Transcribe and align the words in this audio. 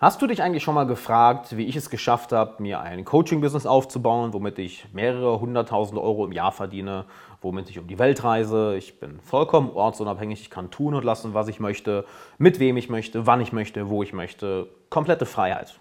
Hast 0.00 0.22
du 0.22 0.28
dich 0.28 0.44
eigentlich 0.44 0.62
schon 0.62 0.76
mal 0.76 0.86
gefragt, 0.86 1.56
wie 1.56 1.64
ich 1.64 1.74
es 1.74 1.90
geschafft 1.90 2.30
habe, 2.30 2.62
mir 2.62 2.78
ein 2.78 3.04
Coaching-Business 3.04 3.66
aufzubauen, 3.66 4.32
womit 4.32 4.60
ich 4.60 4.86
mehrere 4.92 5.40
hunderttausend 5.40 5.98
Euro 5.98 6.24
im 6.24 6.30
Jahr 6.30 6.52
verdiene, 6.52 7.04
womit 7.40 7.68
ich 7.68 7.80
um 7.80 7.88
die 7.88 7.98
Welt 7.98 8.22
reise? 8.22 8.76
Ich 8.76 9.00
bin 9.00 9.18
vollkommen 9.18 9.70
ortsunabhängig, 9.70 10.40
ich 10.40 10.50
kann 10.50 10.70
tun 10.70 10.94
und 10.94 11.04
lassen, 11.04 11.34
was 11.34 11.48
ich 11.48 11.58
möchte, 11.58 12.04
mit 12.38 12.60
wem 12.60 12.76
ich 12.76 12.88
möchte, 12.88 13.26
wann 13.26 13.40
ich 13.40 13.52
möchte, 13.52 13.88
wo 13.88 14.04
ich 14.04 14.12
möchte. 14.12 14.68
Komplette 14.88 15.26
Freiheit. 15.26 15.80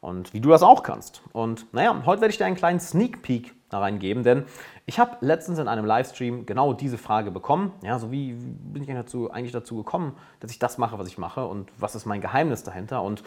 Und 0.00 0.34
wie 0.34 0.40
du 0.40 0.48
das 0.48 0.64
auch 0.64 0.82
kannst. 0.82 1.22
Und 1.30 1.72
naja, 1.72 2.02
heute 2.04 2.20
werde 2.20 2.32
ich 2.32 2.38
dir 2.38 2.46
einen 2.46 2.56
kleinen 2.56 2.80
Sneak 2.80 3.22
Peek 3.22 3.54
da 3.68 3.78
reingeben, 3.78 4.24
denn 4.24 4.44
ich 4.86 4.98
habe 4.98 5.18
letztens 5.20 5.60
in 5.60 5.68
einem 5.68 5.84
Livestream 5.84 6.46
genau 6.46 6.72
diese 6.72 6.98
Frage 6.98 7.30
bekommen. 7.30 7.72
Ja, 7.82 8.00
so 8.00 8.10
wie, 8.10 8.32
bin 8.32 8.82
ich 8.82 8.88
dazu, 8.88 9.30
eigentlich 9.30 9.52
dazu 9.52 9.76
gekommen, 9.76 10.16
dass 10.40 10.50
ich 10.50 10.58
das 10.58 10.78
mache, 10.78 10.98
was 10.98 11.06
ich 11.06 11.16
mache 11.16 11.46
und 11.46 11.70
was 11.78 11.94
ist 11.94 12.04
mein 12.04 12.20
Geheimnis 12.20 12.64
dahinter? 12.64 13.02
Und 13.02 13.22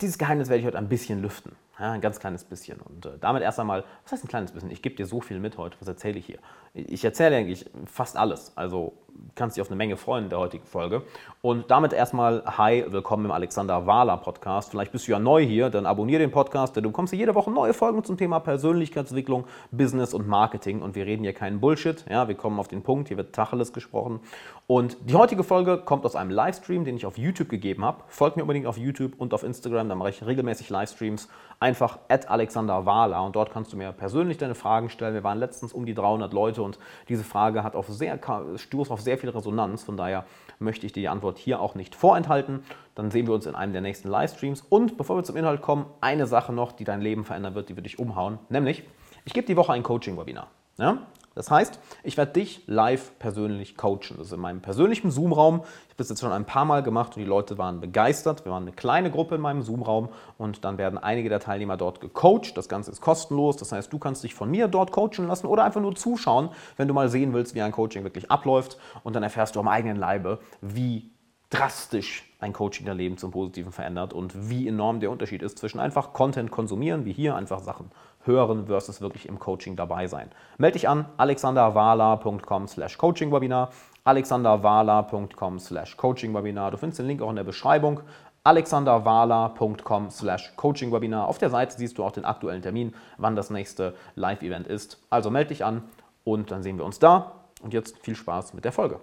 dieses 0.00 0.18
Geheimnis 0.18 0.48
werde 0.48 0.60
ich 0.60 0.66
heute 0.66 0.78
ein 0.78 0.88
bisschen 0.88 1.22
lüften. 1.22 1.52
Ja, 1.78 1.90
ein 1.90 2.00
ganz 2.00 2.20
kleines 2.20 2.44
bisschen. 2.44 2.80
Und 2.80 3.06
äh, 3.06 3.18
damit 3.20 3.42
erst 3.42 3.58
einmal, 3.58 3.84
was 4.04 4.12
heißt 4.12 4.24
ein 4.24 4.28
kleines 4.28 4.52
bisschen? 4.52 4.70
Ich 4.70 4.80
gebe 4.80 4.94
dir 4.94 5.06
so 5.06 5.20
viel 5.20 5.40
mit 5.40 5.58
heute. 5.58 5.76
Was 5.80 5.88
erzähle 5.88 6.18
ich 6.18 6.26
hier? 6.26 6.38
Ich 6.72 7.04
erzähle 7.04 7.36
eigentlich 7.36 7.68
fast 7.86 8.16
alles. 8.16 8.52
Also 8.56 8.94
kannst 9.34 9.56
dich 9.56 9.62
auf 9.62 9.68
eine 9.68 9.76
Menge 9.76 9.96
freuen 9.96 10.24
in 10.24 10.30
der 10.30 10.38
heutigen 10.38 10.66
Folge. 10.66 11.02
Und 11.42 11.70
damit 11.70 11.92
erstmal 11.92 12.42
Hi, 12.46 12.84
willkommen 12.88 13.26
im 13.26 13.30
Alexander 13.30 13.86
Wahler 13.86 14.16
Podcast. 14.16 14.70
Vielleicht 14.70 14.92
bist 14.92 15.06
du 15.06 15.12
ja 15.12 15.18
neu 15.18 15.44
hier, 15.44 15.70
dann 15.70 15.86
abonniere 15.86 16.20
den 16.20 16.30
Podcast, 16.30 16.76
denn 16.76 16.84
du 16.84 16.90
bekommst 16.90 17.12
hier 17.12 17.18
jede 17.18 17.34
Woche 17.34 17.50
neue 17.50 17.74
Folgen 17.74 18.02
zum 18.04 18.16
Thema 18.16 18.40
Persönlichkeitsentwicklung, 18.40 19.44
Business 19.70 20.14
und 20.14 20.28
Marketing. 20.28 20.82
Und 20.82 20.94
wir 20.94 21.06
reden 21.06 21.22
hier 21.22 21.32
keinen 21.32 21.60
Bullshit. 21.60 22.04
Ja, 22.08 22.28
wir 22.28 22.34
kommen 22.34 22.58
auf 22.58 22.68
den 22.68 22.82
Punkt, 22.82 23.08
hier 23.08 23.16
wird 23.16 23.34
Tacheles 23.34 23.72
gesprochen. 23.72 24.20
Und 24.66 24.96
die 25.08 25.14
heutige 25.14 25.44
Folge 25.44 25.78
kommt 25.78 26.04
aus 26.04 26.16
einem 26.16 26.30
Livestream, 26.30 26.84
den 26.84 26.96
ich 26.96 27.06
auf 27.06 27.18
YouTube 27.18 27.48
gegeben 27.48 27.84
habe. 27.84 28.02
Folgt 28.08 28.36
mir 28.36 28.42
unbedingt 28.42 28.66
auf 28.66 28.78
YouTube 28.78 29.12
und 29.18 29.34
auf 29.34 29.42
Instagram, 29.42 29.88
da 29.88 29.94
mache 29.94 30.10
ich 30.10 30.24
regelmäßig 30.24 30.70
Livestreams. 30.70 31.28
Einfach 31.64 31.98
at 32.10 32.28
Alexander 32.28 32.84
Wahler 32.84 33.22
und 33.24 33.36
dort 33.36 33.50
kannst 33.50 33.72
du 33.72 33.78
mir 33.78 33.90
persönlich 33.92 34.36
deine 34.36 34.54
Fragen 34.54 34.90
stellen. 34.90 35.14
Wir 35.14 35.24
waren 35.24 35.38
letztens 35.38 35.72
um 35.72 35.86
die 35.86 35.94
300 35.94 36.30
Leute 36.34 36.62
und 36.62 36.78
diese 37.08 37.24
Frage 37.24 37.64
hat 37.64 37.74
auf 37.74 37.88
sehr, 37.88 38.20
stoß 38.56 38.90
auf 38.90 39.00
sehr 39.00 39.16
viel 39.16 39.30
Resonanz. 39.30 39.82
Von 39.82 39.96
daher 39.96 40.26
möchte 40.58 40.84
ich 40.84 40.92
dir 40.92 41.00
die 41.00 41.08
Antwort 41.08 41.38
hier 41.38 41.60
auch 41.60 41.74
nicht 41.74 41.94
vorenthalten. 41.94 42.64
Dann 42.94 43.10
sehen 43.10 43.26
wir 43.26 43.32
uns 43.32 43.46
in 43.46 43.54
einem 43.54 43.72
der 43.72 43.80
nächsten 43.80 44.10
Livestreams. 44.10 44.60
Und 44.60 44.98
bevor 44.98 45.16
wir 45.16 45.24
zum 45.24 45.38
Inhalt 45.38 45.62
kommen, 45.62 45.86
eine 46.02 46.26
Sache 46.26 46.52
noch, 46.52 46.72
die 46.72 46.84
dein 46.84 47.00
Leben 47.00 47.24
verändern 47.24 47.54
wird, 47.54 47.70
die 47.70 47.76
wird 47.76 47.86
dich 47.86 47.98
umhauen. 47.98 48.38
Nämlich, 48.50 48.82
ich 49.24 49.32
gebe 49.32 49.46
die 49.46 49.56
Woche 49.56 49.72
ein 49.72 49.82
Coaching-Webinar. 49.82 50.48
Ja? 50.76 50.98
Das 51.34 51.50
heißt, 51.50 51.80
ich 52.04 52.16
werde 52.16 52.32
dich 52.32 52.62
live 52.66 53.18
persönlich 53.18 53.76
coachen. 53.76 54.16
Das 54.18 54.28
ist 54.28 54.32
in 54.32 54.40
meinem 54.40 54.60
persönlichen 54.60 55.10
Zoom-Raum. 55.10 55.56
Ich 55.56 55.90
habe 55.90 55.96
das 55.96 56.08
jetzt 56.08 56.20
schon 56.20 56.32
ein 56.32 56.44
paar 56.44 56.64
Mal 56.64 56.82
gemacht 56.82 57.16
und 57.16 57.22
die 57.22 57.28
Leute 57.28 57.58
waren 57.58 57.80
begeistert. 57.80 58.44
Wir 58.44 58.52
waren 58.52 58.62
eine 58.62 58.72
kleine 58.72 59.10
Gruppe 59.10 59.34
in 59.34 59.40
meinem 59.40 59.62
Zoom-Raum 59.62 60.10
und 60.38 60.64
dann 60.64 60.78
werden 60.78 60.98
einige 60.98 61.28
der 61.28 61.40
Teilnehmer 61.40 61.76
dort 61.76 62.00
gecoacht. 62.00 62.56
Das 62.56 62.68
Ganze 62.68 62.92
ist 62.92 63.00
kostenlos. 63.00 63.56
Das 63.56 63.72
heißt, 63.72 63.92
du 63.92 63.98
kannst 63.98 64.22
dich 64.22 64.34
von 64.34 64.50
mir 64.50 64.68
dort 64.68 64.92
coachen 64.92 65.26
lassen 65.26 65.46
oder 65.46 65.64
einfach 65.64 65.80
nur 65.80 65.96
zuschauen, 65.96 66.50
wenn 66.76 66.86
du 66.86 66.94
mal 66.94 67.08
sehen 67.08 67.32
willst, 67.32 67.54
wie 67.54 67.62
ein 67.62 67.72
Coaching 67.72 68.04
wirklich 68.04 68.30
abläuft. 68.30 68.78
Und 69.02 69.16
dann 69.16 69.22
erfährst 69.22 69.56
du 69.56 69.60
am 69.60 69.68
eigenen 69.68 69.96
Leibe, 69.96 70.38
wie 70.60 71.10
drastisch 71.50 72.24
ein 72.40 72.52
Coaching 72.52 72.86
dein 72.86 72.96
Leben 72.96 73.16
zum 73.16 73.30
Positiven 73.30 73.72
verändert 73.72 74.12
und 74.12 74.50
wie 74.50 74.66
enorm 74.66 75.00
der 75.00 75.10
Unterschied 75.10 75.42
ist 75.42 75.58
zwischen 75.58 75.78
einfach 75.78 76.12
Content 76.12 76.50
konsumieren, 76.50 77.04
wie 77.04 77.12
hier 77.12 77.36
einfach 77.36 77.60
Sachen 77.60 77.90
hören 78.24 78.66
versus 78.66 79.00
wirklich 79.00 79.28
im 79.28 79.38
Coaching 79.38 79.76
dabei 79.76 80.06
sein. 80.06 80.30
Melde 80.58 80.74
dich 80.74 80.88
an 80.88 81.06
alexanderwala.com 81.16 82.66
slash 82.68 82.98
coachingwebinar 82.98 83.70
alexanderwala.com 84.04 85.58
slash 85.58 85.96
coachingwebinar. 85.96 86.70
Du 86.70 86.76
findest 86.76 86.98
den 87.00 87.06
Link 87.06 87.22
auch 87.22 87.30
in 87.30 87.36
der 87.36 87.44
Beschreibung 87.44 88.00
alexanderwala.com 88.44 90.10
slash 90.10 90.52
coachingwebinar. 90.56 91.26
Auf 91.26 91.38
der 91.38 91.48
Seite 91.48 91.76
siehst 91.76 91.96
du 91.96 92.04
auch 92.04 92.12
den 92.12 92.26
aktuellen 92.26 92.60
Termin, 92.60 92.94
wann 93.16 93.36
das 93.36 93.48
nächste 93.48 93.94
Live-Event 94.16 94.66
ist. 94.66 94.98
Also 95.08 95.30
melde 95.30 95.48
dich 95.48 95.64
an 95.64 95.82
und 96.24 96.50
dann 96.50 96.62
sehen 96.62 96.76
wir 96.76 96.84
uns 96.84 96.98
da. 96.98 97.32
Und 97.62 97.72
jetzt 97.72 97.98
viel 98.00 98.14
Spaß 98.14 98.52
mit 98.52 98.66
der 98.66 98.72
Folge. 98.72 99.00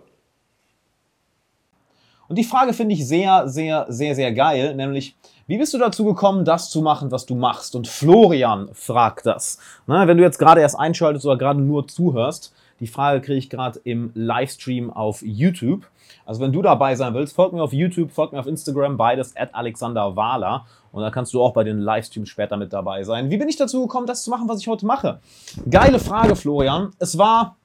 Und 2.31 2.37
die 2.37 2.45
Frage 2.45 2.71
finde 2.71 2.95
ich 2.95 3.05
sehr, 3.05 3.49
sehr, 3.49 3.85
sehr, 3.89 4.15
sehr 4.15 4.31
geil, 4.31 4.73
nämlich, 4.73 5.17
wie 5.47 5.57
bist 5.57 5.73
du 5.73 5.77
dazu 5.77 6.05
gekommen, 6.05 6.45
das 6.45 6.69
zu 6.69 6.81
machen, 6.81 7.11
was 7.11 7.25
du 7.25 7.35
machst? 7.35 7.75
Und 7.75 7.89
Florian 7.89 8.69
fragt 8.71 9.25
das. 9.25 9.59
Na, 9.85 10.07
wenn 10.07 10.15
du 10.15 10.23
jetzt 10.23 10.39
gerade 10.39 10.61
erst 10.61 10.79
einschaltest 10.79 11.25
oder 11.25 11.37
gerade 11.37 11.59
nur 11.59 11.89
zuhörst, 11.89 12.53
die 12.79 12.87
Frage 12.87 13.19
kriege 13.19 13.37
ich 13.37 13.49
gerade 13.49 13.81
im 13.83 14.11
Livestream 14.13 14.93
auf 14.93 15.21
YouTube. 15.21 15.85
Also 16.25 16.39
wenn 16.39 16.53
du 16.53 16.61
dabei 16.61 16.95
sein 16.95 17.13
willst, 17.13 17.35
folg 17.35 17.51
mir 17.51 17.63
auf 17.63 17.73
YouTube, 17.73 18.11
folg 18.13 18.31
mir 18.31 18.39
auf 18.39 18.47
Instagram, 18.47 18.95
beides 18.95 19.35
at 19.35 19.53
Alexander 19.53 20.15
Wahler. 20.15 20.65
Und 20.93 21.01
dann 21.01 21.11
kannst 21.11 21.33
du 21.33 21.41
auch 21.41 21.51
bei 21.51 21.65
den 21.65 21.81
Livestreams 21.81 22.29
später 22.29 22.55
mit 22.55 22.71
dabei 22.71 23.03
sein. 23.03 23.29
Wie 23.29 23.35
bin 23.35 23.49
ich 23.49 23.57
dazu 23.57 23.81
gekommen, 23.81 24.07
das 24.07 24.23
zu 24.23 24.29
machen, 24.29 24.47
was 24.47 24.61
ich 24.61 24.69
heute 24.69 24.85
mache? 24.85 25.19
Geile 25.69 25.99
Frage, 25.99 26.37
Florian. 26.37 26.93
Es 26.97 27.17
war 27.17 27.57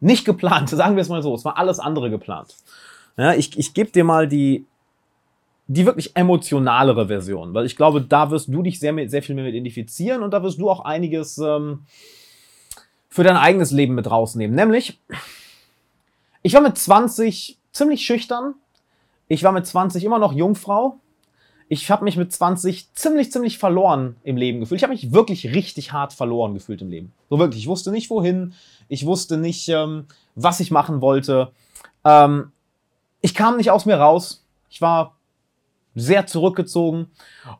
nicht 0.00 0.24
geplant, 0.24 0.68
sagen 0.70 0.96
wir 0.96 1.02
es 1.02 1.08
mal 1.08 1.22
so. 1.22 1.32
Es 1.32 1.44
war 1.44 1.56
alles 1.56 1.78
andere 1.78 2.10
geplant. 2.10 2.56
Ja, 3.18 3.34
ich 3.34 3.58
ich 3.58 3.74
gebe 3.74 3.90
dir 3.90 4.04
mal 4.04 4.28
die, 4.28 4.64
die 5.66 5.84
wirklich 5.84 6.16
emotionalere 6.16 7.08
Version, 7.08 7.52
weil 7.52 7.66
ich 7.66 7.76
glaube, 7.76 8.00
da 8.00 8.30
wirst 8.30 8.48
du 8.48 8.62
dich 8.62 8.78
sehr, 8.80 8.94
sehr 9.08 9.22
viel 9.22 9.34
mehr 9.34 9.44
mit 9.44 9.54
identifizieren 9.54 10.22
und 10.22 10.30
da 10.30 10.42
wirst 10.42 10.58
du 10.58 10.70
auch 10.70 10.80
einiges 10.80 11.36
ähm, 11.38 11.80
für 13.08 13.24
dein 13.24 13.36
eigenes 13.36 13.72
Leben 13.72 13.94
mit 13.94 14.08
rausnehmen. 14.08 14.54
Nämlich, 14.54 15.00
ich 16.42 16.54
war 16.54 16.60
mit 16.60 16.78
20 16.78 17.58
ziemlich 17.72 18.06
schüchtern. 18.06 18.54
Ich 19.26 19.42
war 19.42 19.52
mit 19.52 19.66
20 19.66 20.04
immer 20.04 20.18
noch 20.18 20.32
Jungfrau. 20.32 21.00
Ich 21.68 21.90
habe 21.90 22.04
mich 22.04 22.16
mit 22.16 22.32
20 22.32 22.94
ziemlich, 22.94 23.30
ziemlich 23.30 23.58
verloren 23.58 24.16
im 24.22 24.36
Leben 24.36 24.60
gefühlt. 24.60 24.78
Ich 24.78 24.84
habe 24.84 24.94
mich 24.94 25.12
wirklich 25.12 25.54
richtig 25.54 25.92
hart 25.92 26.14
verloren 26.14 26.54
gefühlt 26.54 26.80
im 26.80 26.88
Leben. 26.88 27.12
So 27.28 27.38
wirklich. 27.38 27.62
Ich 27.62 27.68
wusste 27.68 27.90
nicht, 27.90 28.08
wohin. 28.08 28.54
Ich 28.88 29.04
wusste 29.04 29.36
nicht, 29.36 29.68
ähm, 29.68 30.06
was 30.34 30.60
ich 30.60 30.70
machen 30.70 31.02
wollte. 31.02 31.50
Ähm, 32.04 32.52
ich 33.20 33.34
kam 33.34 33.56
nicht 33.56 33.70
aus 33.70 33.86
mir 33.86 33.96
raus. 33.96 34.44
Ich 34.70 34.80
war 34.80 35.16
sehr 35.94 36.26
zurückgezogen. 36.26 37.10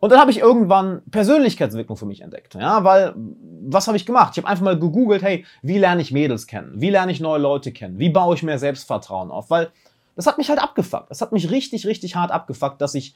Und 0.00 0.10
dann 0.10 0.20
habe 0.20 0.30
ich 0.30 0.38
irgendwann 0.38 1.02
Persönlichkeitsentwicklung 1.10 1.96
für 1.96 2.06
mich 2.06 2.20
entdeckt. 2.20 2.54
Ja, 2.54 2.84
weil, 2.84 3.14
was 3.16 3.86
habe 3.86 3.96
ich 3.96 4.06
gemacht? 4.06 4.32
Ich 4.32 4.38
habe 4.38 4.48
einfach 4.48 4.64
mal 4.64 4.78
gegoogelt, 4.78 5.22
hey, 5.22 5.44
wie 5.62 5.78
lerne 5.78 6.02
ich 6.02 6.12
Mädels 6.12 6.46
kennen? 6.46 6.72
Wie 6.76 6.90
lerne 6.90 7.12
ich 7.12 7.20
neue 7.20 7.40
Leute 7.40 7.72
kennen? 7.72 7.98
Wie 7.98 8.10
baue 8.10 8.34
ich 8.34 8.42
mehr 8.42 8.58
Selbstvertrauen 8.58 9.30
auf? 9.30 9.50
Weil 9.50 9.70
das 10.16 10.26
hat 10.26 10.38
mich 10.38 10.48
halt 10.48 10.62
abgefuckt. 10.62 11.10
Das 11.10 11.20
hat 11.20 11.32
mich 11.32 11.50
richtig, 11.50 11.86
richtig 11.86 12.16
hart 12.16 12.30
abgefuckt, 12.30 12.80
dass 12.80 12.94
ich 12.94 13.14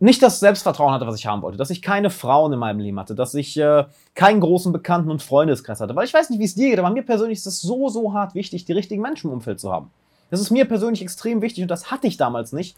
nicht 0.00 0.22
das 0.22 0.38
Selbstvertrauen 0.38 0.92
hatte, 0.92 1.06
was 1.06 1.16
ich 1.16 1.26
haben 1.26 1.42
wollte, 1.42 1.58
dass 1.58 1.70
ich 1.70 1.82
keine 1.82 2.10
Frauen 2.10 2.52
in 2.52 2.58
meinem 2.58 2.78
Leben 2.78 3.00
hatte, 3.00 3.16
dass 3.16 3.34
ich 3.34 3.56
äh, 3.56 3.84
keinen 4.14 4.40
großen 4.40 4.72
Bekannten- 4.72 5.10
und 5.10 5.22
Freundeskreis 5.22 5.80
hatte. 5.80 5.96
Weil 5.96 6.04
ich 6.06 6.14
weiß 6.14 6.30
nicht, 6.30 6.38
wie 6.38 6.44
es 6.44 6.54
dir 6.54 6.70
geht, 6.70 6.78
aber 6.78 6.90
mir 6.90 7.02
persönlich 7.02 7.38
ist 7.38 7.46
es 7.46 7.60
so, 7.60 7.88
so 7.88 8.12
hart 8.12 8.34
wichtig, 8.34 8.64
die 8.64 8.72
richtigen 8.72 9.02
Menschen 9.02 9.28
im 9.28 9.34
Umfeld 9.34 9.58
zu 9.58 9.72
haben. 9.72 9.90
Das 10.30 10.40
ist 10.40 10.50
mir 10.50 10.64
persönlich 10.66 11.02
extrem 11.02 11.42
wichtig 11.42 11.62
und 11.62 11.70
das 11.70 11.90
hatte 11.90 12.06
ich 12.06 12.16
damals 12.16 12.52
nicht. 12.52 12.76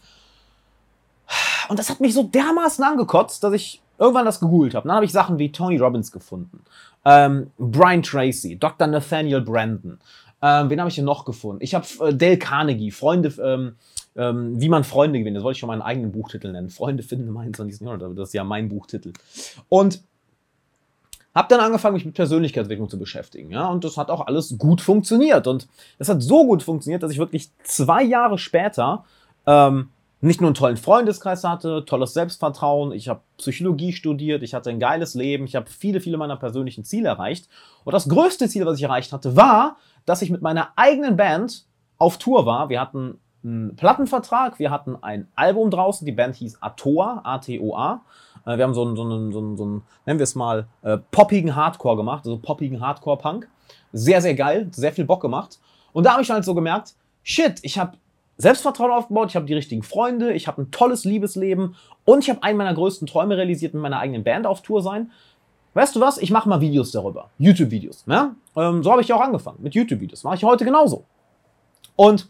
Und 1.69 1.79
das 1.79 1.89
hat 1.89 2.01
mich 2.01 2.13
so 2.13 2.23
dermaßen 2.23 2.83
angekotzt, 2.83 3.43
dass 3.43 3.53
ich 3.53 3.81
irgendwann 3.97 4.25
das 4.25 4.39
gegoogelt 4.39 4.75
habe. 4.75 4.87
Dann 4.87 4.95
habe 4.95 5.05
ich 5.05 5.11
Sachen 5.11 5.39
wie 5.39 5.51
Tony 5.51 5.77
Robbins 5.77 6.11
gefunden, 6.11 6.63
ähm, 7.05 7.51
Brian 7.57 8.03
Tracy, 8.03 8.57
Dr. 8.57 8.87
Nathaniel 8.87 9.41
Brandon. 9.41 9.99
Ähm, 10.41 10.69
wen 10.69 10.79
habe 10.79 10.89
ich 10.89 10.95
denn 10.95 11.05
noch 11.05 11.23
gefunden? 11.23 11.63
Ich 11.63 11.75
habe 11.75 11.85
äh, 12.01 12.13
Dale 12.13 12.37
Carnegie, 12.37 12.91
Freunde, 12.91 13.29
ähm, 13.41 13.75
ähm, 14.15 14.59
wie 14.59 14.69
man 14.69 14.83
Freunde 14.83 15.19
gewinnt. 15.19 15.37
Das 15.37 15.43
wollte 15.43 15.55
ich 15.55 15.59
schon 15.59 15.67
meinen 15.67 15.83
eigenen 15.83 16.11
Buchtitel 16.11 16.51
nennen. 16.51 16.69
Freunde 16.69 17.03
finden 17.03 17.27
im 17.27 17.37
21. 17.37 17.81
Jahrhundert. 17.81 18.17
Das 18.17 18.29
ist 18.29 18.33
ja 18.33 18.43
mein 18.43 18.67
Buchtitel. 18.67 19.13
Und 19.69 20.01
hab 21.33 21.49
dann 21.49 21.59
angefangen, 21.59 21.93
mich 21.93 22.05
mit 22.05 22.15
Persönlichkeitsentwicklung 22.15 22.89
zu 22.89 22.99
beschäftigen. 22.99 23.51
Ja, 23.51 23.67
und 23.69 23.83
das 23.83 23.97
hat 23.97 24.09
auch 24.09 24.27
alles 24.27 24.57
gut 24.57 24.81
funktioniert. 24.81 25.47
Und 25.47 25.67
es 25.97 26.09
hat 26.09 26.21
so 26.21 26.45
gut 26.45 26.63
funktioniert, 26.63 27.03
dass 27.03 27.11
ich 27.11 27.19
wirklich 27.19 27.49
zwei 27.63 28.03
Jahre 28.03 28.37
später 28.37 29.05
ähm, 29.45 29.89
nicht 30.21 30.39
nur 30.39 30.49
einen 30.49 30.55
tollen 30.55 30.77
Freundeskreis 30.77 31.43
hatte, 31.43 31.83
tolles 31.85 32.13
Selbstvertrauen, 32.13 32.91
ich 32.91 33.09
habe 33.09 33.21
Psychologie 33.37 33.91
studiert, 33.91 34.43
ich 34.43 34.53
hatte 34.53 34.69
ein 34.69 34.79
geiles 34.79 35.15
Leben, 35.15 35.45
ich 35.45 35.55
habe 35.55 35.69
viele, 35.69 35.99
viele 35.99 36.17
meiner 36.17 36.37
persönlichen 36.37 36.83
Ziele 36.83 37.09
erreicht. 37.09 37.49
Und 37.83 37.93
das 37.93 38.07
größte 38.07 38.47
Ziel, 38.47 38.65
was 38.65 38.77
ich 38.77 38.83
erreicht 38.83 39.13
hatte, 39.13 39.35
war, 39.35 39.77
dass 40.05 40.21
ich 40.21 40.29
mit 40.29 40.41
meiner 40.41 40.69
eigenen 40.75 41.17
Band 41.17 41.65
auf 41.97 42.17
Tour 42.17 42.45
war. 42.45 42.69
Wir 42.69 42.79
hatten 42.79 43.19
einen 43.43 43.75
Plattenvertrag, 43.75 44.59
wir 44.59 44.69
hatten 44.69 44.95
ein 45.01 45.27
Album 45.35 45.71
draußen, 45.71 46.05
die 46.05 46.11
Band 46.11 46.35
hieß 46.35 46.61
Atoa, 46.61 47.21
A-T-O-A. 47.23 48.01
Äh, 48.45 48.57
wir 48.57 48.63
haben 48.63 48.73
so 48.73 48.83
einen, 48.83 48.95
so 48.95 49.03
einen, 49.03 49.31
so 49.31 49.39
einen, 49.39 49.57
so 49.57 49.63
einen 49.63 49.81
nennen 50.05 50.19
wir 50.19 50.23
es 50.23 50.35
mal, 50.35 50.67
äh, 50.81 50.97
poppigen 51.11 51.55
Hardcore 51.55 51.97
gemacht, 51.97 52.25
also 52.25 52.37
poppigen 52.37 52.81
Hardcore-Punk. 52.81 53.47
Sehr, 53.93 54.21
sehr 54.21 54.35
geil, 54.35 54.69
sehr 54.71 54.93
viel 54.93 55.05
Bock 55.05 55.21
gemacht. 55.21 55.59
Und 55.93 56.05
da 56.05 56.13
habe 56.13 56.21
ich 56.21 56.31
halt 56.31 56.45
so 56.45 56.55
gemerkt, 56.55 56.93
shit, 57.23 57.59
ich 57.61 57.77
habe 57.77 57.97
Selbstvertrauen 58.37 58.91
aufgebaut, 58.91 59.29
ich 59.29 59.35
habe 59.35 59.45
die 59.45 59.53
richtigen 59.53 59.83
Freunde, 59.83 60.33
ich 60.33 60.47
habe 60.47 60.61
ein 60.61 60.71
tolles 60.71 61.05
Liebesleben 61.05 61.75
und 62.05 62.23
ich 62.23 62.29
habe 62.29 62.41
einen 62.43 62.57
meiner 62.57 62.73
größten 62.73 63.07
Träume 63.07 63.37
realisiert, 63.37 63.73
mit 63.73 63.83
meiner 63.83 63.99
eigenen 63.99 64.23
Band 64.23 64.47
auf 64.47 64.61
Tour 64.61 64.81
sein. 64.81 65.11
Weißt 65.73 65.95
du 65.95 66.01
was? 66.01 66.17
Ich 66.17 66.31
mache 66.31 66.49
mal 66.49 66.59
Videos 66.59 66.91
darüber. 66.91 67.29
YouTube-Videos. 67.37 68.05
Ja? 68.07 68.35
Ähm, 68.55 68.83
so 68.83 68.91
habe 68.91 69.01
ich 69.01 69.13
auch 69.13 69.21
angefangen 69.21 69.59
mit 69.61 69.75
YouTube-Videos. 69.75 70.23
Mache 70.23 70.35
ich 70.35 70.43
heute 70.43 70.65
genauso. 70.65 71.05
Und 71.95 72.27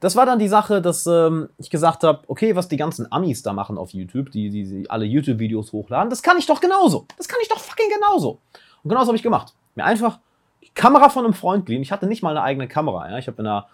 das 0.00 0.16
war 0.16 0.24
dann 0.26 0.38
die 0.38 0.48
Sache, 0.48 0.80
dass 0.80 1.06
ähm, 1.06 1.50
ich 1.58 1.70
gesagt 1.70 2.04
habe, 2.04 2.22
okay, 2.26 2.56
was 2.56 2.68
die 2.68 2.78
ganzen 2.78 3.10
Amis 3.12 3.42
da 3.42 3.52
machen 3.52 3.76
auf 3.76 3.90
YouTube, 3.90 4.30
die, 4.32 4.48
die, 4.50 4.64
die 4.64 4.90
alle 4.90 5.04
YouTube-Videos 5.04 5.72
hochladen, 5.72 6.08
das 6.08 6.22
kann 6.22 6.38
ich 6.38 6.46
doch 6.46 6.60
genauso. 6.60 7.06
Das 7.18 7.28
kann 7.28 7.38
ich 7.42 7.48
doch 7.48 7.58
fucking 7.58 7.90
genauso. 7.94 8.40
Und 8.82 8.88
genauso 8.88 9.08
habe 9.08 9.16
ich 9.16 9.22
gemacht. 9.22 9.52
Mir 9.74 9.84
einfach 9.84 10.18
die 10.62 10.70
Kamera 10.70 11.10
von 11.10 11.24
einem 11.24 11.34
Freund 11.34 11.66
geliehen. 11.66 11.82
Ich 11.82 11.92
hatte 11.92 12.06
nicht 12.06 12.22
mal 12.22 12.30
eine 12.30 12.42
eigene 12.42 12.66
Kamera. 12.66 13.10
Ja? 13.10 13.18
Ich 13.18 13.26
habe 13.26 13.40
in 13.42 13.46
einer 13.46 13.68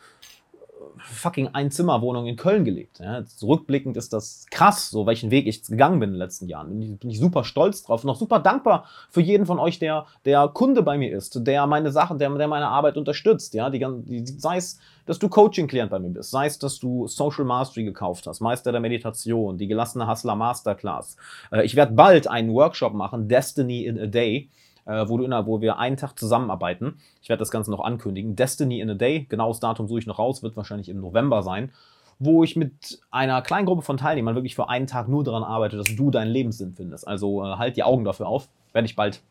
fucking 0.99 1.49
Einzimmerwohnung 1.49 2.27
in 2.27 2.37
Köln 2.37 2.65
gelebt. 2.65 2.99
Ja. 3.01 3.23
Rückblickend 3.43 3.97
ist 3.97 4.13
das 4.13 4.47
krass, 4.51 4.91
so 4.91 5.07
welchen 5.07 5.31
Weg 5.31 5.47
ich 5.47 5.63
gegangen 5.65 6.01
bin 6.01 6.11
in 6.11 6.15
den 6.15 6.19
letzten 6.19 6.49
Jahren. 6.49 6.69
Bin 6.69 6.83
ich, 6.83 6.99
bin 6.99 7.11
ich 7.11 7.19
super 7.19 7.45
stolz 7.45 7.83
drauf 7.83 8.05
auch 8.05 8.17
super 8.17 8.39
dankbar 8.39 8.85
für 9.11 9.21
jeden 9.21 9.47
von 9.47 9.59
euch, 9.59 9.79
der, 9.79 10.07
der 10.25 10.49
Kunde 10.49 10.83
bei 10.83 10.99
mir 10.99 11.17
ist, 11.17 11.47
der 11.47 11.67
meine 11.67 11.93
Sachen, 11.93 12.19
der, 12.19 12.31
der 12.31 12.49
meine 12.49 12.69
Arbeit 12.69 12.97
unterstützt. 12.97 13.55
Ja. 13.55 13.71
Die, 13.71 13.85
die, 14.05 14.27
sei 14.27 14.57
es, 14.57 14.79
dass 15.07 15.19
du 15.19 15.29
Coaching-Klient 15.29 15.91
bei 15.91 15.99
mir 15.99 16.11
bist, 16.11 16.31
sei 16.31 16.47
es, 16.47 16.59
dass 16.59 16.79
du 16.79 17.07
Social 17.07 17.45
Mastery 17.45 17.85
gekauft 17.85 18.27
hast, 18.27 18.41
Meister 18.41 18.73
der 18.73 18.81
Meditation, 18.81 19.59
die 19.59 19.69
gelassene 19.69 20.09
Hustler 20.09 20.37
Masterclass. 20.37 21.17
Äh, 21.53 21.65
ich 21.65 21.77
werde 21.77 21.93
bald 21.93 22.29
einen 22.29 22.53
Workshop 22.53 22.95
machen, 22.95 23.29
Destiny 23.29 23.85
in 23.85 23.99
a 23.99 24.07
Day 24.07 24.51
äh, 24.87 25.09
wo, 25.09 25.19
du 25.19 25.25
in 25.25 25.33
wo 25.47 25.61
wir 25.61 25.79
einen 25.79 25.97
Tag 25.97 26.19
zusammenarbeiten. 26.19 26.99
Ich 27.21 27.29
werde 27.29 27.41
das 27.41 27.51
Ganze 27.51 27.71
noch 27.71 27.81
ankündigen. 27.81 28.37
Destiny 28.37 28.81
in 28.81 28.91
a 28.91 28.95
Day, 28.95 29.27
genaues 29.29 29.61
Datum 29.61 29.89
suche 29.89 30.01
ich 30.01 30.07
noch 30.07 30.19
raus, 30.19 30.43
wird 30.43 30.57
wahrscheinlich 30.57 30.89
im 30.89 31.01
November 31.01 31.43
sein, 31.43 31.73
wo 32.19 32.45
ich 32.45 32.57
mit 32.57 33.01
einer 33.11 33.43
kleinen 33.43 33.67
Gruppe 33.67 33.83
von 33.83 33.97
Teilnehmern 33.97 34.35
wirklich 34.35 34.55
für 34.55 34.69
einen 34.69 34.87
Tag 34.87 35.09
nur 35.09 35.25
daran 35.25 35.45
arbeite, 35.45 35.77
dass 35.77 35.95
du 35.95 36.11
deinen 36.11 36.31
Lebenssinn 36.31 36.73
findest. 36.75 37.07
Also 37.07 37.45
äh, 37.45 37.57
halt 37.57 37.77
die 37.77 37.83
Augen 37.83 38.05
dafür 38.05 38.27
auf. 38.27 38.49
Werde 38.73 38.87
ich 38.87 38.97
bald 38.97 39.23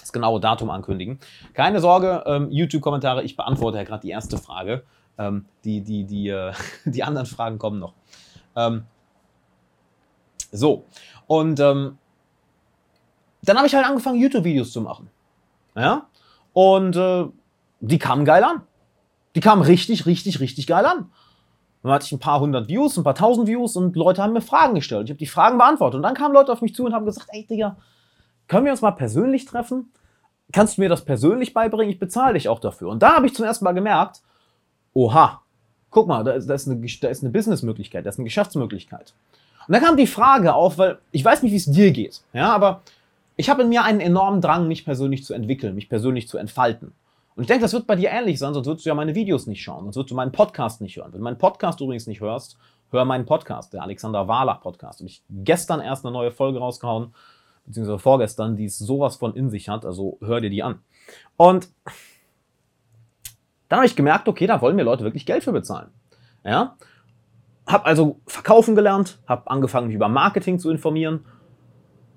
das 0.00 0.12
genaue 0.12 0.40
Datum 0.40 0.70
ankündigen. 0.70 1.20
Keine 1.54 1.80
Sorge, 1.80 2.24
ähm, 2.26 2.50
YouTube-Kommentare, 2.50 3.22
ich 3.22 3.36
beantworte 3.36 3.78
ja 3.78 3.84
gerade 3.84 4.02
die 4.02 4.10
erste 4.10 4.36
Frage. 4.36 4.82
Ähm, 5.16 5.46
die, 5.64 5.80
die, 5.82 6.04
die, 6.04 6.28
äh, 6.28 6.52
die 6.84 7.02
anderen 7.02 7.26
Fragen 7.26 7.58
kommen 7.58 7.78
noch. 7.78 7.94
Ähm, 8.56 8.84
so, 10.50 10.84
und 11.26 11.60
ähm, 11.60 11.96
dann 13.42 13.56
habe 13.56 13.66
ich 13.66 13.74
halt 13.74 13.86
angefangen, 13.86 14.20
YouTube-Videos 14.20 14.72
zu 14.72 14.80
machen. 14.80 15.10
Ja? 15.74 16.06
Und 16.52 16.96
äh, 16.96 17.26
die 17.80 17.98
kamen 17.98 18.24
geil 18.24 18.44
an. 18.44 18.62
Die 19.34 19.40
kamen 19.40 19.62
richtig, 19.62 20.06
richtig, 20.06 20.40
richtig 20.40 20.66
geil 20.66 20.84
an. 20.84 21.10
Dann 21.82 21.92
hatte 21.92 22.04
ich 22.04 22.12
ein 22.12 22.20
paar 22.20 22.40
hundert 22.40 22.68
Views, 22.68 22.96
ein 22.96 23.04
paar 23.04 23.14
tausend 23.14 23.48
Views 23.48 23.76
und 23.76 23.96
Leute 23.96 24.22
haben 24.22 24.32
mir 24.32 24.40
Fragen 24.40 24.74
gestellt. 24.74 25.04
Ich 25.04 25.10
habe 25.10 25.18
die 25.18 25.26
Fragen 25.26 25.58
beantwortet. 25.58 25.96
Und 25.96 26.02
dann 26.02 26.14
kamen 26.14 26.34
Leute 26.34 26.52
auf 26.52 26.62
mich 26.62 26.74
zu 26.74 26.84
und 26.84 26.94
haben 26.94 27.06
gesagt, 27.06 27.28
ey 27.30 27.44
Digga, 27.44 27.76
können 28.46 28.64
wir 28.64 28.72
uns 28.72 28.82
mal 28.82 28.92
persönlich 28.92 29.44
treffen? 29.46 29.90
Kannst 30.52 30.76
du 30.76 30.82
mir 30.82 30.88
das 30.88 31.04
persönlich 31.04 31.54
beibringen? 31.54 31.90
Ich 31.90 31.98
bezahle 31.98 32.34
dich 32.34 32.48
auch 32.48 32.60
dafür. 32.60 32.90
Und 32.90 33.02
da 33.02 33.16
habe 33.16 33.26
ich 33.26 33.34
zum 33.34 33.44
ersten 33.44 33.64
Mal 33.64 33.72
gemerkt, 33.72 34.22
oha, 34.92 35.42
guck 35.90 36.06
mal, 36.06 36.22
da 36.22 36.32
ist, 36.32 36.46
da 36.46 36.54
ist 36.54 36.68
eine, 36.68 36.80
da 37.00 37.08
ist 37.08 37.22
eine 37.22 37.32
Businessmöglichkeit, 37.32 38.04
da 38.04 38.10
ist 38.10 38.18
eine 38.18 38.24
Geschäftsmöglichkeit. 38.24 39.14
Und 39.66 39.74
dann 39.74 39.82
kam 39.82 39.96
die 39.96 40.06
Frage 40.06 40.54
auf, 40.54 40.78
weil 40.78 40.98
ich 41.10 41.24
weiß 41.24 41.42
nicht, 41.42 41.52
wie 41.52 41.56
es 41.56 41.66
dir 41.66 41.90
geht, 41.92 42.22
ja, 42.32 42.52
aber 42.52 42.82
ich 43.42 43.50
habe 43.50 43.62
in 43.62 43.70
mir 43.70 43.82
einen 43.82 43.98
enormen 43.98 44.40
Drang, 44.40 44.68
mich 44.68 44.84
persönlich 44.84 45.24
zu 45.24 45.34
entwickeln, 45.34 45.74
mich 45.74 45.88
persönlich 45.88 46.28
zu 46.28 46.38
entfalten. 46.38 46.92
Und 47.34 47.42
ich 47.42 47.48
denke, 47.48 47.62
das 47.62 47.72
wird 47.72 47.88
bei 47.88 47.96
dir 47.96 48.10
ähnlich 48.12 48.38
sein, 48.38 48.54
sonst 48.54 48.68
würdest 48.68 48.86
du 48.86 48.90
ja 48.90 48.94
meine 48.94 49.16
Videos 49.16 49.48
nicht 49.48 49.60
schauen, 49.60 49.82
sonst 49.82 49.96
würdest 49.96 50.12
du 50.12 50.14
meinen 50.14 50.30
Podcast 50.30 50.80
nicht 50.80 50.96
hören. 50.96 51.12
Wenn 51.12 51.18
du 51.18 51.24
meinen 51.24 51.38
Podcast 51.38 51.80
übrigens 51.80 52.06
nicht 52.06 52.20
hörst, 52.20 52.56
hör 52.92 53.04
meinen 53.04 53.26
Podcast, 53.26 53.72
der 53.72 53.82
Alexander 53.82 54.28
Wahler 54.28 54.60
Podcast. 54.62 55.00
Und 55.00 55.08
ich 55.08 55.24
gestern 55.28 55.80
erst 55.80 56.06
eine 56.06 56.12
neue 56.12 56.30
Folge 56.30 56.60
rausgehauen, 56.60 57.14
beziehungsweise 57.66 57.98
vorgestern, 57.98 58.54
die 58.54 58.66
es 58.66 58.78
sowas 58.78 59.16
von 59.16 59.34
in 59.34 59.50
sich 59.50 59.68
hat, 59.68 59.84
also 59.84 60.18
hör 60.20 60.40
dir 60.40 60.50
die 60.50 60.62
an. 60.62 60.78
Und 61.36 61.68
dann 63.68 63.78
habe 63.78 63.86
ich 63.86 63.96
gemerkt, 63.96 64.28
okay, 64.28 64.46
da 64.46 64.60
wollen 64.60 64.76
mir 64.76 64.84
Leute 64.84 65.02
wirklich 65.02 65.26
Geld 65.26 65.42
für 65.42 65.52
bezahlen. 65.52 65.88
Ja? 66.44 66.76
Hab 67.66 67.86
also 67.86 68.20
verkaufen 68.24 68.76
gelernt, 68.76 69.18
habe 69.26 69.50
angefangen, 69.50 69.88
mich 69.88 69.96
über 69.96 70.08
Marketing 70.08 70.60
zu 70.60 70.70
informieren 70.70 71.24